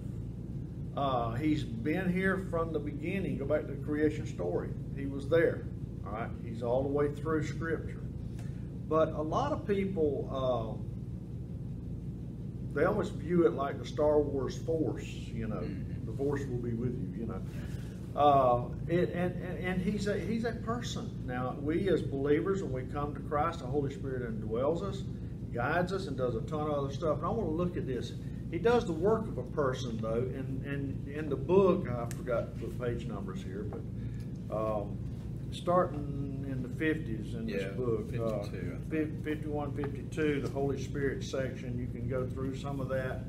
[0.97, 3.39] uh, he's been here from the beginning.
[3.39, 4.71] Go back to the creation story.
[4.97, 5.67] He was there.
[6.07, 6.31] All right.
[6.45, 8.03] He's all the way through Scripture.
[8.89, 10.29] But a lot of people,
[12.75, 15.05] uh, they almost view it like the Star Wars Force.
[15.05, 16.07] You know, Mhm.
[16.07, 17.21] the Force will be with you.
[17.21, 17.41] You know.
[18.17, 21.09] Uh, it, and, and and he's a he's a person.
[21.27, 25.05] Now we as believers, when we come to Christ, the Holy Spirit indwells us,
[25.55, 27.19] guides us, and does a ton of other stuff.
[27.19, 28.13] And I want to look at this.
[28.51, 32.53] He does the work of a person, though, and and in the book, I forgot
[32.59, 34.99] to put page numbers here, but um,
[35.53, 40.83] starting in the fifties in this book, uh, 52, I fif- 51, 52, the Holy
[40.83, 41.79] Spirit section.
[41.79, 43.21] You can go through some of that.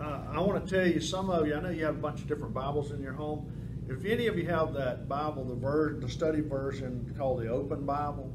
[0.00, 2.20] Uh, I want to tell you, some of you, I know you have a bunch
[2.20, 3.50] of different Bibles in your home.
[3.88, 7.84] If any of you have that Bible, the ver- the study version called the Open
[7.84, 8.32] Bible,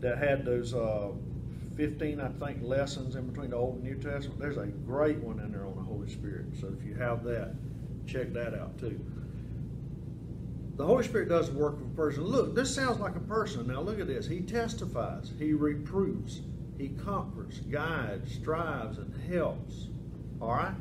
[0.00, 1.08] that had those uh,
[1.78, 5.38] 15, I think, lessons in between the Old and New Testament, there's a great one
[5.38, 6.46] in there on the Holy Spirit.
[6.60, 7.54] So if you have that,
[8.04, 9.00] check that out too.
[10.76, 12.24] The Holy Spirit does the work of a person.
[12.24, 13.68] Look, this sounds like a person.
[13.68, 14.26] Now look at this.
[14.26, 16.40] He testifies, he reproves,
[16.78, 19.86] he comforts, guides, strives, and helps.
[20.40, 20.74] All right?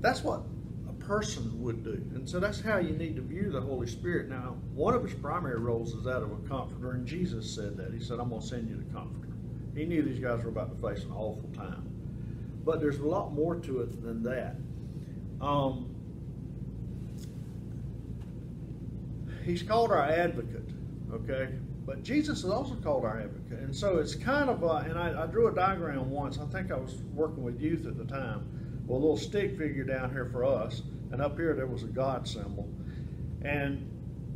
[0.00, 0.40] That's what
[0.88, 2.02] a person would do.
[2.14, 4.30] And so that's how you need to view the Holy Spirit.
[4.30, 7.92] Now, one of his primary roles is that of a comforter, and Jesus said that.
[7.92, 9.35] He said, I'm going to send you the comforter.
[9.76, 11.86] He knew these guys were about to face an awful time.
[12.64, 14.56] But there's a lot more to it than that.
[15.40, 15.94] Um,
[19.44, 20.68] he's called our advocate,
[21.12, 21.50] okay?
[21.84, 23.60] But Jesus is also called our advocate.
[23.60, 26.38] And so it's kind of, a, and I, I drew a diagram once.
[26.38, 28.48] I think I was working with youth at the time.
[28.86, 30.82] Well, a little stick figure down here for us.
[31.12, 32.68] And up here there was a God symbol.
[33.42, 33.88] And,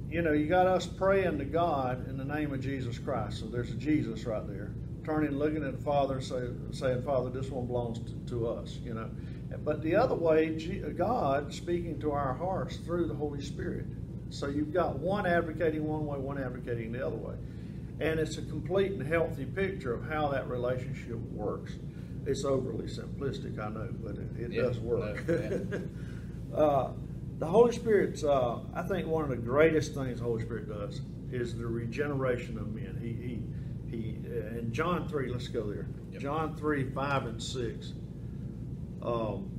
[0.08, 3.40] you know, you got us praying to God in the name of Jesus Christ.
[3.40, 4.69] So there's a Jesus right there.
[5.04, 8.78] Turning, looking at the Father and say, saying, Father, this one belongs to, to us,
[8.84, 9.10] you know.
[9.64, 10.56] But the other way,
[10.96, 13.86] God speaking to our hearts through the Holy Spirit.
[14.30, 17.34] So you've got one advocating one way, one advocating the other way.
[18.00, 21.72] And it's a complete and healthy picture of how that relationship works.
[22.26, 25.26] It's overly simplistic, I know, but it, it Yeah, does work.
[25.28, 25.82] no,
[26.56, 26.92] uh,
[27.38, 31.00] the Holy Spirit's, uh, I think one of the greatest things the Holy Spirit does
[31.32, 32.98] is the regeneration of men.
[33.00, 33.39] He, he,
[34.40, 35.86] in John 3, let's go there.
[36.12, 36.22] Yep.
[36.22, 37.92] John 3, 5 and 6.
[39.02, 39.50] Um,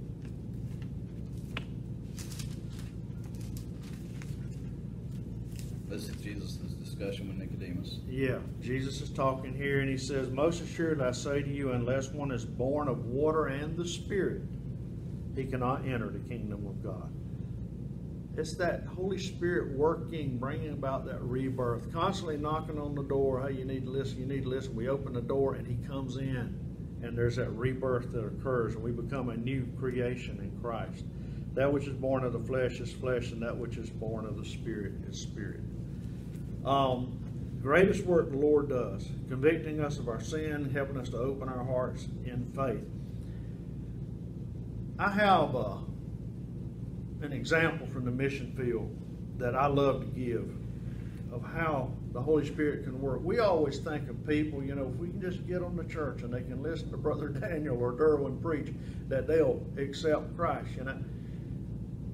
[5.91, 7.98] This is Jesus' discussion with Nicodemus.
[8.08, 12.12] Yeah, Jesus is talking here, and he says, Most assuredly I say to you, unless
[12.12, 14.44] one is born of water and the Spirit,
[15.36, 17.13] he cannot enter the kingdom of God.
[18.38, 23.46] It's that Holy Spirit working, bringing about that rebirth, constantly knocking on the door.
[23.46, 24.74] Hey, you need to listen, you need to listen.
[24.74, 26.58] We open the door, and he comes in,
[27.04, 31.04] and there's that rebirth that occurs, and we become a new creation in Christ.
[31.56, 34.38] That which is born of the flesh is flesh, and that which is born of
[34.38, 35.60] the Spirit is spirit.
[36.65, 37.20] Um,
[37.62, 41.65] greatest work the Lord does, convicting us of our sin, helping us to open our
[41.65, 42.88] hearts in faith.
[44.98, 45.78] I have uh,
[47.21, 48.95] an example from the mission field
[49.38, 50.49] that I love to give
[51.31, 53.21] of how the Holy Spirit can work.
[53.23, 56.23] We always think of people, you know, if we can just get them to church
[56.23, 58.73] and they can listen to Brother Daniel or Derwin preach,
[59.07, 60.69] that they'll accept Christ.
[60.75, 60.97] You know,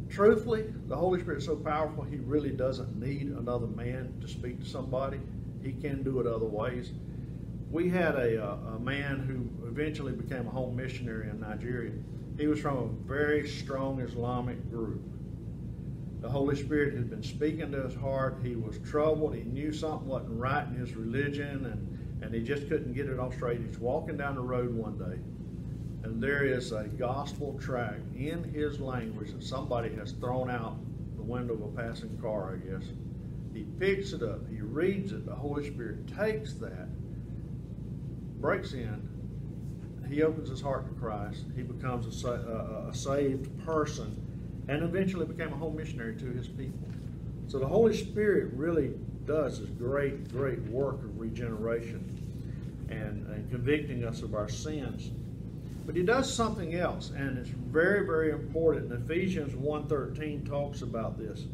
[0.10, 4.70] truthfully, the Holy Spirit's so powerful, He really doesn't need another man to speak to
[4.70, 5.20] somebody.
[5.64, 6.92] He can do it other ways.
[7.72, 11.92] We had a, uh, a man who eventually became a home missionary in Nigeria.
[12.38, 15.02] He was from a very strong Islamic group.
[16.22, 18.38] The Holy Spirit had been speaking to his heart.
[18.44, 19.36] He was troubled.
[19.36, 23.20] He knew something wasn't right in his religion, and, and he just couldn't get it
[23.20, 23.62] all straight.
[23.62, 25.20] He's walking down the road one day,
[26.04, 30.78] and there is a gospel tract in his language that somebody has thrown out
[31.16, 32.90] the window of a passing car, I guess.
[33.54, 36.88] He picks it up, he reads it, the Holy Spirit takes that,
[38.40, 39.08] breaks in,
[40.10, 44.16] he opens his heart to Christ, he becomes a, a, a saved person,
[44.68, 46.88] and eventually became a home missionary to his people.
[47.48, 48.94] So the Holy Spirit really
[49.26, 52.04] does this great, great work of regeneration
[52.90, 55.12] and, and convicting us of our sins.
[55.86, 58.92] But he does something else, and it's very, very important.
[58.92, 61.46] Ephesians 1.13 talks about this.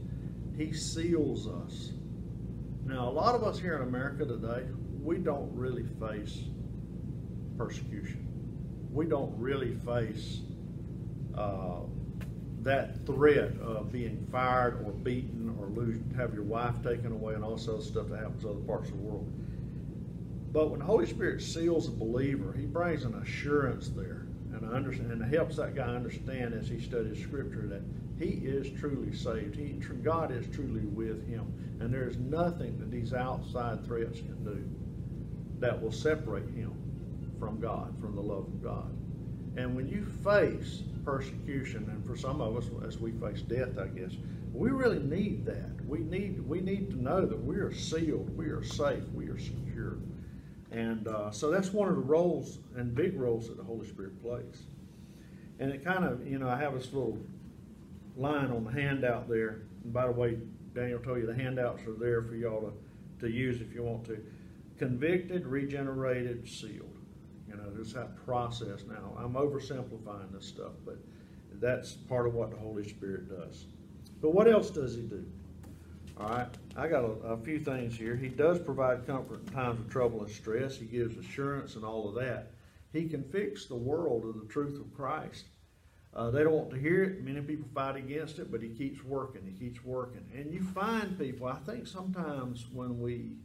[0.58, 1.92] He seals us.
[2.86, 4.64] Now, a lot of us here in America today,
[5.02, 6.46] we don't really face
[7.58, 8.28] persecution.
[8.94, 10.42] We don't really face
[11.36, 11.80] uh,
[12.62, 17.44] that threat of being fired or beaten or lose, have your wife taken away and
[17.44, 19.32] all this other stuff that happens in other parts of the world.
[20.52, 25.12] But when the Holy Spirit seals a believer, He brings an assurance there, and understand,
[25.12, 27.82] and helps that guy understand as he studies Scripture that
[28.20, 29.56] he is truly saved.
[29.56, 34.44] He, God is truly with him, and there is nothing that these outside threats can
[34.44, 34.64] do
[35.60, 36.83] that will separate him
[37.40, 38.92] from God, from the love of God.
[39.56, 43.88] And when you face persecution, and for some of us, as we face death, I
[43.88, 44.14] guess,
[44.54, 45.86] we really need that.
[45.86, 49.40] We need we need to know that we are sealed, we are safe, we are
[49.40, 49.98] secure.
[50.72, 54.22] And uh, so that's one of the roles and big roles that the Holy Spirit
[54.24, 54.64] plays.
[55.60, 57.20] And it kind of, you know, I have this little
[58.18, 59.62] line on the handout there.
[59.84, 60.40] And by the way,
[60.74, 62.62] Daniel told you the handouts are there for y'all
[63.20, 64.20] to, to use if you want to.
[64.80, 66.98] Convicted, regenerated, sealed.
[67.48, 69.16] You know, there's that process now.
[69.18, 70.98] I'm oversimplifying this stuff, but
[71.60, 73.66] that's part of what the Holy Spirit does.
[74.22, 75.26] But what else does he do?
[76.18, 78.16] All right, I got a, a few things here.
[78.16, 80.78] He does provide comfort in times of trouble and stress.
[80.78, 82.52] He gives assurance and all of that.
[82.92, 85.46] He can fix the world of the truth of Christ.
[86.16, 87.24] Uh, they don't want to hear it.
[87.24, 89.42] Many people fight against it, but he keeps working.
[89.44, 91.48] He keeps working, and you find people.
[91.48, 93.38] I think sometimes when we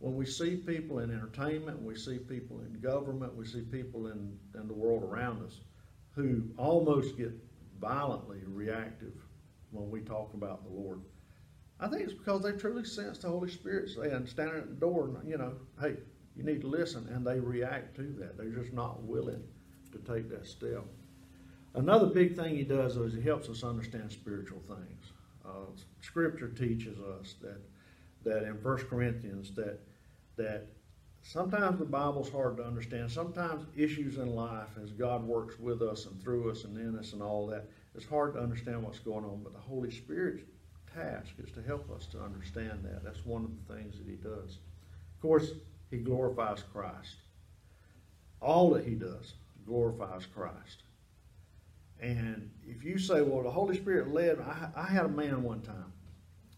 [0.00, 4.36] when we see people in entertainment, we see people in government, we see people in,
[4.54, 5.60] in the world around us
[6.12, 7.32] who almost get
[7.78, 9.12] violently reactive
[9.70, 11.02] when we talk about the Lord.
[11.78, 15.04] I think it's because they truly sense the Holy Spirit saying, standing at the door,
[15.04, 15.96] and, you know, hey,
[16.34, 18.38] you need to listen, and they react to that.
[18.38, 19.42] They're just not willing
[19.92, 20.84] to take that step.
[21.74, 25.12] Another big thing he does is he helps us understand spiritual things.
[25.44, 25.66] Uh,
[26.00, 27.60] scripture teaches us that
[28.22, 29.80] that in 1 Corinthians that
[30.40, 30.66] that
[31.22, 33.10] sometimes the Bible's hard to understand.
[33.10, 37.12] Sometimes issues in life, as God works with us and through us and in us
[37.12, 39.42] and all that, it's hard to understand what's going on.
[39.42, 40.42] But the Holy Spirit's
[40.94, 43.04] task is to help us to understand that.
[43.04, 44.58] That's one of the things that He does.
[45.14, 45.50] Of course,
[45.90, 47.16] He glorifies Christ.
[48.40, 49.34] All that He does
[49.66, 50.84] glorifies Christ.
[52.00, 55.60] And if you say, well, the Holy Spirit led, I, I had a man one
[55.60, 55.92] time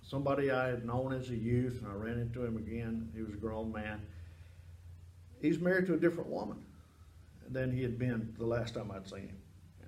[0.02, 3.10] somebody I had known as a youth, and I ran into him again.
[3.14, 4.00] He was a grown man.
[5.40, 6.64] He's married to a different woman
[7.48, 9.36] than he had been the last time I'd seen him.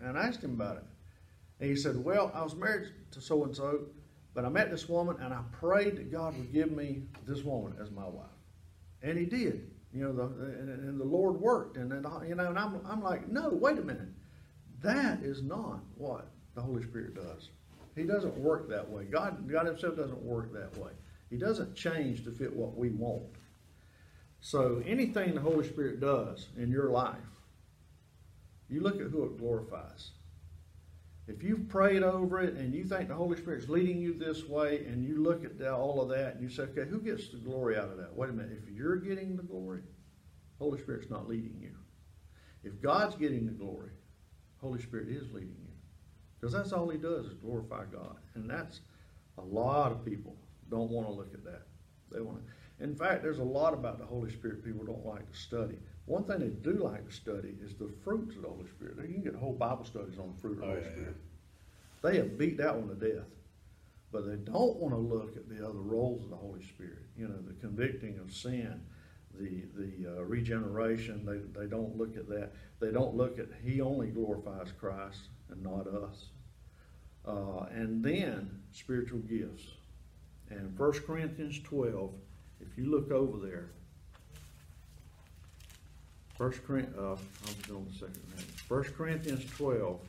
[0.02, 0.84] And I asked him about it.
[1.60, 3.86] And he said, Well, I was married to so and so,
[4.34, 7.74] but I met this woman and I prayed that God would give me this woman
[7.80, 8.26] as my wife.
[9.02, 9.70] And he did.
[9.92, 11.76] You know, the, and, and the Lord worked.
[11.76, 14.08] And, then, you know, and I'm, I'm like, No, wait a minute.
[14.82, 17.50] That is not what the Holy Spirit does.
[17.94, 19.04] He doesn't work that way.
[19.04, 20.90] God, God Himself doesn't work that way.
[21.30, 23.24] He doesn't change to fit what we want.
[24.40, 27.16] So anything the Holy Spirit does in your life,
[28.68, 30.10] you look at who it glorifies.
[31.26, 34.84] If you've prayed over it and you think the Holy Spirit's leading you this way,
[34.86, 37.78] and you look at all of that and you say, okay, who gets the glory
[37.78, 38.14] out of that?
[38.14, 38.58] Wait a minute.
[38.62, 39.80] If you're getting the glory,
[40.58, 41.74] Holy Spirit's not leading you.
[42.62, 43.90] If God's getting the glory,
[44.60, 45.63] Holy Spirit is leading you.
[46.44, 48.16] Because that's all he does is glorify God.
[48.34, 48.80] And that's
[49.38, 50.36] a lot of people
[50.70, 51.62] don't want to look at that.
[52.12, 52.84] They want to.
[52.84, 55.78] In fact, there's a lot about the Holy Spirit people don't like to study.
[56.04, 58.98] One thing they do like to study is the fruits of the Holy Spirit.
[59.08, 61.16] You can get whole Bible studies on the fruit of the Oh, Holy yeah, Spirit.
[62.02, 63.24] They have beat that one to death.
[64.12, 67.06] But they don't want to look at the other roles of the Holy Spirit.
[67.16, 68.82] You know, the convicting of sin,
[69.32, 71.24] the the uh, regeneration.
[71.24, 72.52] They they don't look at that.
[72.80, 76.26] They don't look at He only glorifies Christ and not us.
[77.26, 79.64] Uh, and then spiritual gifts.
[80.50, 82.10] And 1 Corinthians 12,
[82.60, 83.70] if you look over there,
[86.36, 88.44] 1 Corinthians, uh, I'm to second that.
[88.68, 90.00] 1 Corinthians 12,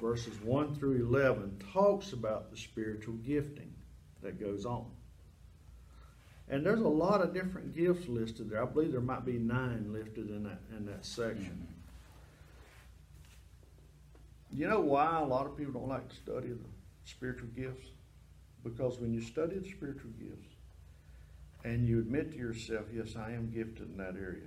[0.00, 3.72] verses 1 through 11, talks about the spiritual gifting
[4.22, 4.86] that goes on.
[6.48, 8.62] And there's a lot of different gifts listed there.
[8.62, 11.66] I believe there might be nine listed in that in that section.
[14.56, 16.58] You know why a lot of people don't like to study the
[17.04, 17.88] spiritual gifts?
[18.64, 20.48] Because when you study the spiritual gifts
[21.62, 24.46] and you admit to yourself, yes, I am gifted in that area,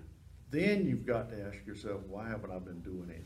[0.50, 3.26] then you've got to ask yourself, why haven't I been doing anything?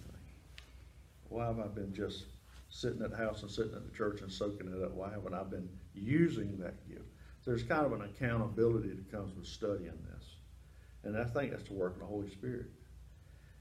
[1.30, 2.26] Why have I been just
[2.68, 4.92] sitting at the house and sitting at the church and soaking it up?
[4.92, 7.06] Why haven't I been using that gift?
[7.46, 10.36] There's kind of an accountability that comes with studying this.
[11.06, 12.66] And I think that's the work of the Holy Spirit.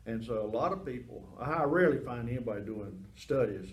[0.07, 3.69] And so a lot of people, I rarely find anybody doing studies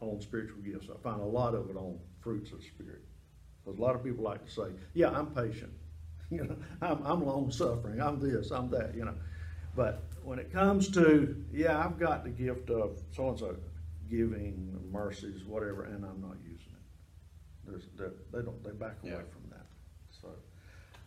[0.00, 0.86] on spiritual gifts.
[0.92, 3.02] I find a lot of it on fruits of the Spirit.
[3.64, 5.72] Because a lot of people like to say, yeah, I'm patient.
[6.30, 8.00] You know, I'm, I'm long suffering.
[8.00, 9.12] I'm this, I'm that, you know.
[9.76, 13.56] But when it comes to, yeah, I've got the gift of so and so,
[14.08, 17.66] giving, mercies, whatever, and I'm not using it.
[17.66, 19.18] There's, they, they don't, they back away Yeah.
[19.30, 19.66] from that.
[20.22, 20.28] So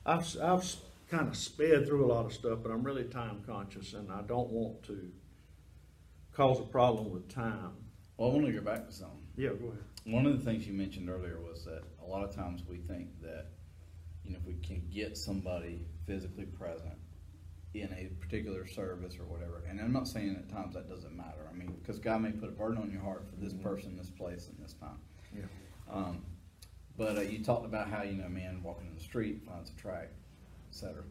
[0.05, 0.75] I've, I've
[1.09, 4.21] kind of sped through a lot of stuff, but I'm really time conscious and I
[4.23, 5.11] don't want to
[6.33, 7.71] cause a problem with time.
[8.17, 9.19] Well, I want to go back to something.
[9.35, 9.83] Yeah, go ahead.
[10.05, 13.09] One of the things you mentioned earlier was that a lot of times we think
[13.21, 13.47] that,
[14.23, 16.93] you know, if we can get somebody physically present
[17.73, 21.47] in a particular service or whatever, and I'm not saying at times that doesn't matter.
[21.49, 23.61] I mean, because God may put a burden on your heart for this Mhm.
[23.61, 24.99] person, this place, and this time.
[25.35, 25.43] Yeah.
[25.89, 26.23] Um,
[26.97, 29.69] but uh, you talked about how you know a man walking in the street finds
[29.71, 30.09] a track,
[30.75, 31.03] etc.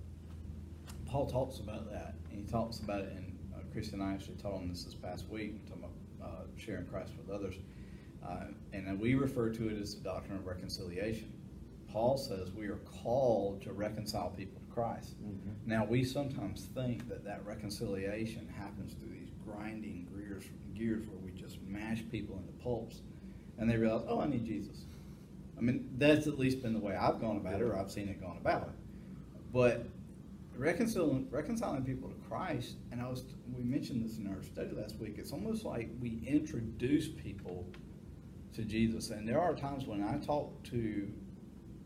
[1.06, 3.12] Paul talks about that, and he talks about it.
[3.16, 6.42] And uh, Christy and I actually taught on this this past week, talking about uh,
[6.58, 7.54] sharing Christ with others,
[8.26, 11.32] uh, and we refer to it as the doctrine of reconciliation.
[11.90, 15.14] Paul says we are called to reconcile people to Christ.
[15.22, 15.66] Mhm.
[15.66, 20.44] Now we sometimes think that that reconciliation happens through these grinding gears,
[20.74, 23.00] gears where we just mash people into pulps,
[23.56, 24.84] and they realize, oh, I need Jesus.
[25.56, 28.08] I mean, that's at least been the way I've gone about it, or I've seen
[28.08, 28.74] it gone about.
[29.54, 29.86] But
[30.56, 33.24] reconciling reconciling people to Christ, and I was
[33.56, 35.14] we mentioned this in our study last week.
[35.16, 37.64] It's almost like we introduce people
[38.54, 41.08] to Jesus, and there are times when I talk to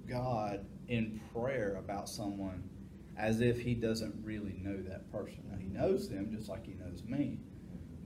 [0.08, 2.70] God in prayer about someone
[3.18, 5.42] as if He doesn't really know that person.
[5.50, 7.38] Now He knows them just like He knows me,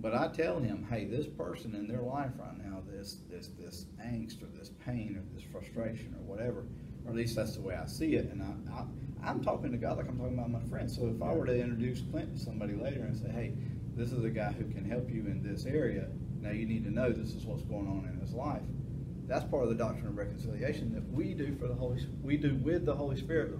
[0.00, 3.86] but I tell Him, hey, this person in their life right now, this this this
[4.04, 6.64] angst or this pain or this frustration or whatever,
[7.05, 8.80] or at least that's the way I see it, and I.
[8.80, 8.84] I
[9.24, 10.90] I'm talking to God like I'm talking about my friend.
[10.90, 13.53] So if I were to introduce Clint to somebody later and say, hey,
[13.94, 16.09] this is a guy who can help you in this area,
[16.40, 18.62] now you need to know this is what's going on in his life.
[19.28, 22.57] That's part of the doctrine of reconciliation that we do for the Holy we do
[22.57, 23.53] with the Holy Spirit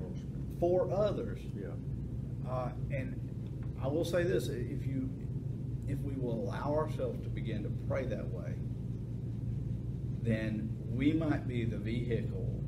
[0.59, 1.41] for others.
[1.55, 1.69] Yeah.
[2.49, 3.19] Uh, and
[3.81, 5.09] I will say this: if you,
[5.87, 8.55] if we will allow ourselves to begin to pray that way,
[10.23, 12.62] then we might be the vehicle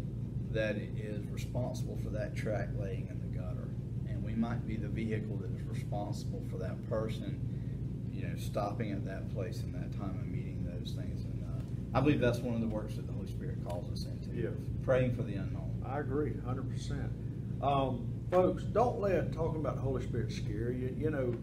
[0.55, 3.69] that is responsible for that track laying in the gutter,
[4.09, 7.39] and we might be the vehicle that is responsible for that person,
[8.13, 11.25] you know, stopping at that place in that time and meeting those things.
[11.25, 14.07] And uh, I believe that's one of the works that the Holy Spirit calls us
[14.07, 14.41] into.
[14.41, 14.51] Yeah.
[14.83, 15.83] praying for the unknown.
[15.87, 17.11] I agree, hundred percent.
[17.63, 20.95] Um, folks, don't let talking about the Holy Spirit scare you.
[20.97, 21.35] You know,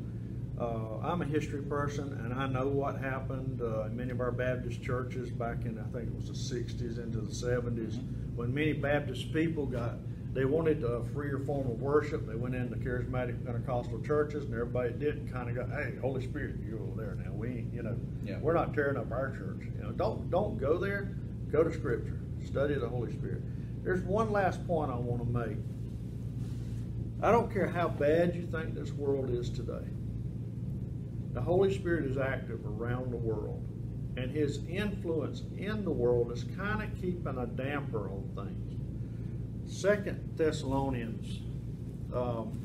[0.60, 4.32] uh, I'm a history person, and I know what happened uh, in many of our
[4.32, 8.00] Baptist churches back in I think it was the '60s into the '70s,
[8.42, 9.98] when many Baptist people got
[10.34, 12.26] they wanted a freer form of worship.
[12.26, 16.56] They went into charismatic Pentecostal churches, and everybody did kind of go, "Hey, Holy Spirit,
[16.66, 17.34] you're over there now.
[17.34, 18.40] We, ain't, you know, Yeah.
[18.40, 19.68] we're not tearing up our church.
[19.76, 21.12] You know, don't don't go there.
[21.52, 22.18] Go to Scripture.
[22.46, 23.44] Study the Holy Spirit."
[23.84, 25.58] There's one last point I want to make.
[27.22, 29.86] I don't care how bad you think this world is today.
[31.34, 33.64] The Holy Spirit is active around the world,
[34.18, 38.68] and His influence in the world is kind of keeping a damper on things.
[39.72, 41.40] Second Thessalonians,
[42.14, 42.60] um,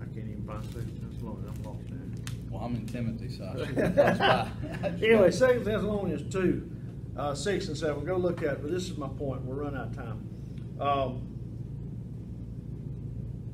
[0.00, 1.58] I can't even find Second Thessalonians.
[1.58, 1.96] I'm lost now.
[2.50, 3.44] Well, I'm in Timothy, so.
[5.04, 6.70] Anyway, Second Thessalonians two,
[7.16, 8.04] uh, six and seven.
[8.04, 8.62] Go look at it.
[8.62, 9.42] But this is my point.
[9.42, 10.28] We're running out of time.
[10.80, 11.34] Um,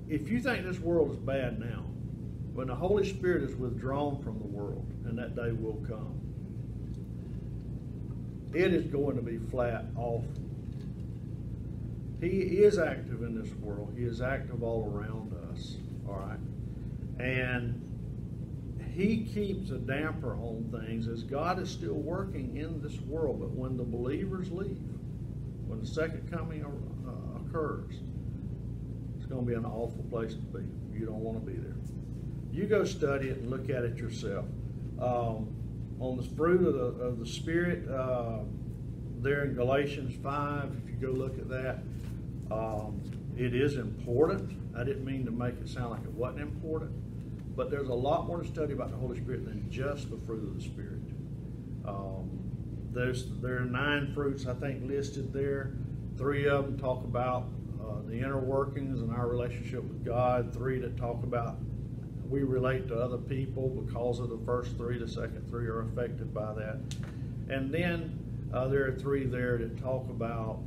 [0.08, 1.84] if you think this world is bad now,
[2.54, 6.20] when the Holy Spirit is withdrawn from the world, and that day will come,
[8.52, 10.28] it is going to be flat awful.
[12.20, 13.94] He is active in this world.
[13.96, 15.76] He is active all around us.
[16.06, 17.80] All right, and
[18.94, 23.40] he keeps a damper on things as God is still working in this world.
[23.40, 24.76] But when the believers leave,
[25.66, 27.94] when the second coming uh, occurs,
[29.16, 30.64] it's going to be an awful place to be.
[30.92, 31.79] You don't want to be there.
[32.52, 34.44] You go study it and look at it yourself.
[35.00, 35.54] Um,
[36.00, 38.40] on the fruit of the, of the Spirit, uh,
[39.20, 41.82] there in Galatians 5, if you go look at that,
[42.50, 43.00] um,
[43.36, 44.50] it is important.
[44.76, 46.90] I didn't mean to make it sound like it wasn't important,
[47.56, 50.42] but there's a lot more to study about the Holy Spirit than just the fruit
[50.42, 51.00] of the Spirit.
[51.86, 52.30] Um,
[52.92, 55.72] there's there are nine fruits I think listed there.
[56.18, 57.48] Three of them talk about
[57.80, 60.52] uh, the inner workings and our relationship with God.
[60.52, 61.56] Three that talk about
[62.30, 64.98] we relate to other people because of the first three.
[64.98, 66.78] The second three are affected by that.
[67.48, 68.18] And then
[68.54, 70.60] uh, there are three there that talk about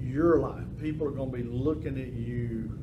[0.00, 0.64] your life.
[0.80, 2.78] People are going to be looking at you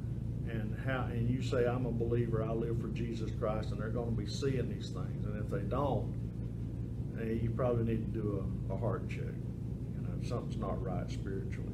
[0.50, 2.44] and how, and you say, "I'm a believer.
[2.44, 5.26] I live for Jesus Christ," and they're going to be seeing these things.
[5.26, 6.14] And if they don't,
[7.22, 9.20] eh, you probably need to do a, a heart check.
[9.20, 11.70] You know, something's not right spiritually.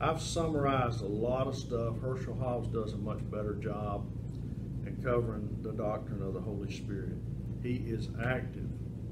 [0.00, 1.98] I've summarized a lot of stuff.
[2.02, 4.04] Herschel Hobbs does a much better job
[5.04, 7.14] covering the doctrine of the Holy Spirit.
[7.62, 8.68] He is active,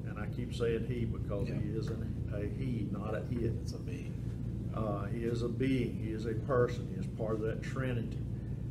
[0.07, 3.53] and I keep saying he because he is an, a he, not a it.
[3.63, 4.15] It's a being.
[4.75, 5.99] Uh, he is a being.
[6.03, 6.89] He is a person.
[6.95, 8.19] He is part of that Trinity.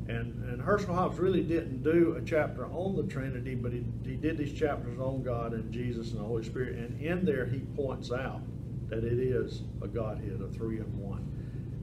[0.07, 4.15] And, and Herschel Hobbs really didn't do a chapter on the Trinity, but he, he
[4.15, 6.75] did these chapters on God and Jesus and the Holy Spirit.
[6.75, 8.41] And in there, he points out
[8.89, 11.27] that it is a Godhead, a three in one.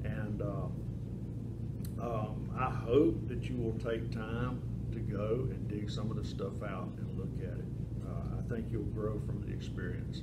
[0.04, 4.60] And uh, um, I hope that you will take time
[4.92, 7.64] to go and dig some of the stuff out and look at it.
[8.06, 10.22] Uh, I think you'll grow from the experience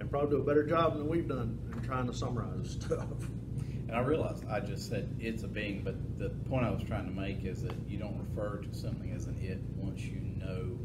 [0.00, 3.08] and probably do a better job than we've done in trying to summarize stuff.
[3.86, 7.04] And I realize I just said it's a being, but the point I was trying
[7.06, 10.78] to make is that you don't refer to something as an it once you know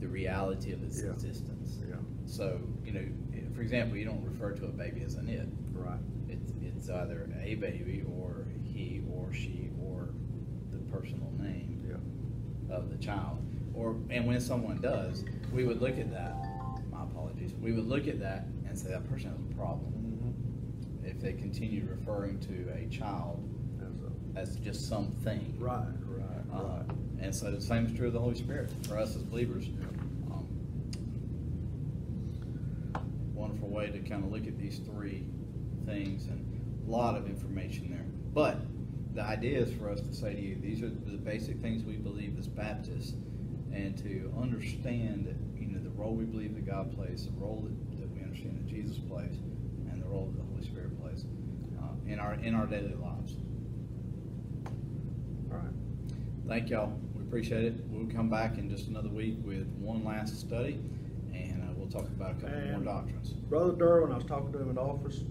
[0.00, 1.10] the reality of its Yeah.
[1.10, 1.78] existence.
[1.88, 1.96] Yeah.
[2.26, 3.04] So, you know,
[3.54, 5.48] for example, you don't refer to a baby as an it.
[5.72, 5.98] Right.
[6.28, 10.10] It's, it's either a baby or he or she or
[10.98, 11.72] personal name
[12.70, 13.38] of the child.
[13.74, 16.34] Or and when someone does, we would look at that.
[16.90, 17.52] My apologies.
[17.60, 19.92] We would look at that and say that person has a problem.
[21.04, 23.42] if they continue referring to a child
[24.36, 25.54] As as just something.
[25.58, 26.82] right, right, Uh, right.
[27.20, 29.66] And so the same is true of the Holy Spirit for us as believers.
[30.32, 30.46] Um,
[33.34, 35.24] Wonderful way to kind of look at these three
[35.86, 36.42] things and
[36.86, 38.04] a lot of information there.
[38.34, 38.58] But
[39.16, 41.96] the idea is for us to say to you, these are the basic things we
[41.96, 43.14] believe as Baptists
[43.72, 48.00] and to understand, you know, the role we believe that God plays, the role that,
[48.00, 49.38] that we understand that Jesus plays,
[49.90, 51.24] and the role that the Holy Spirit plays
[51.78, 53.36] uh, in our in our daily lives.
[55.50, 55.74] All right.
[56.46, 56.92] Thank y'all.
[57.14, 57.74] We appreciate it.
[57.88, 60.78] We'll come back in just another week with one last study,
[61.32, 63.30] and uh, we'll talk about a couple more doctrines.
[63.30, 65.24] Brother Derwin, I was talking to him in office,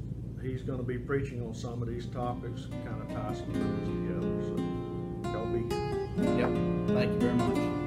[0.45, 4.41] he's gonna be preaching on some of these topics, kind of tie some things together,
[4.43, 6.37] so y'all be here.
[6.37, 6.95] Yep.
[6.95, 7.84] Thank you very much.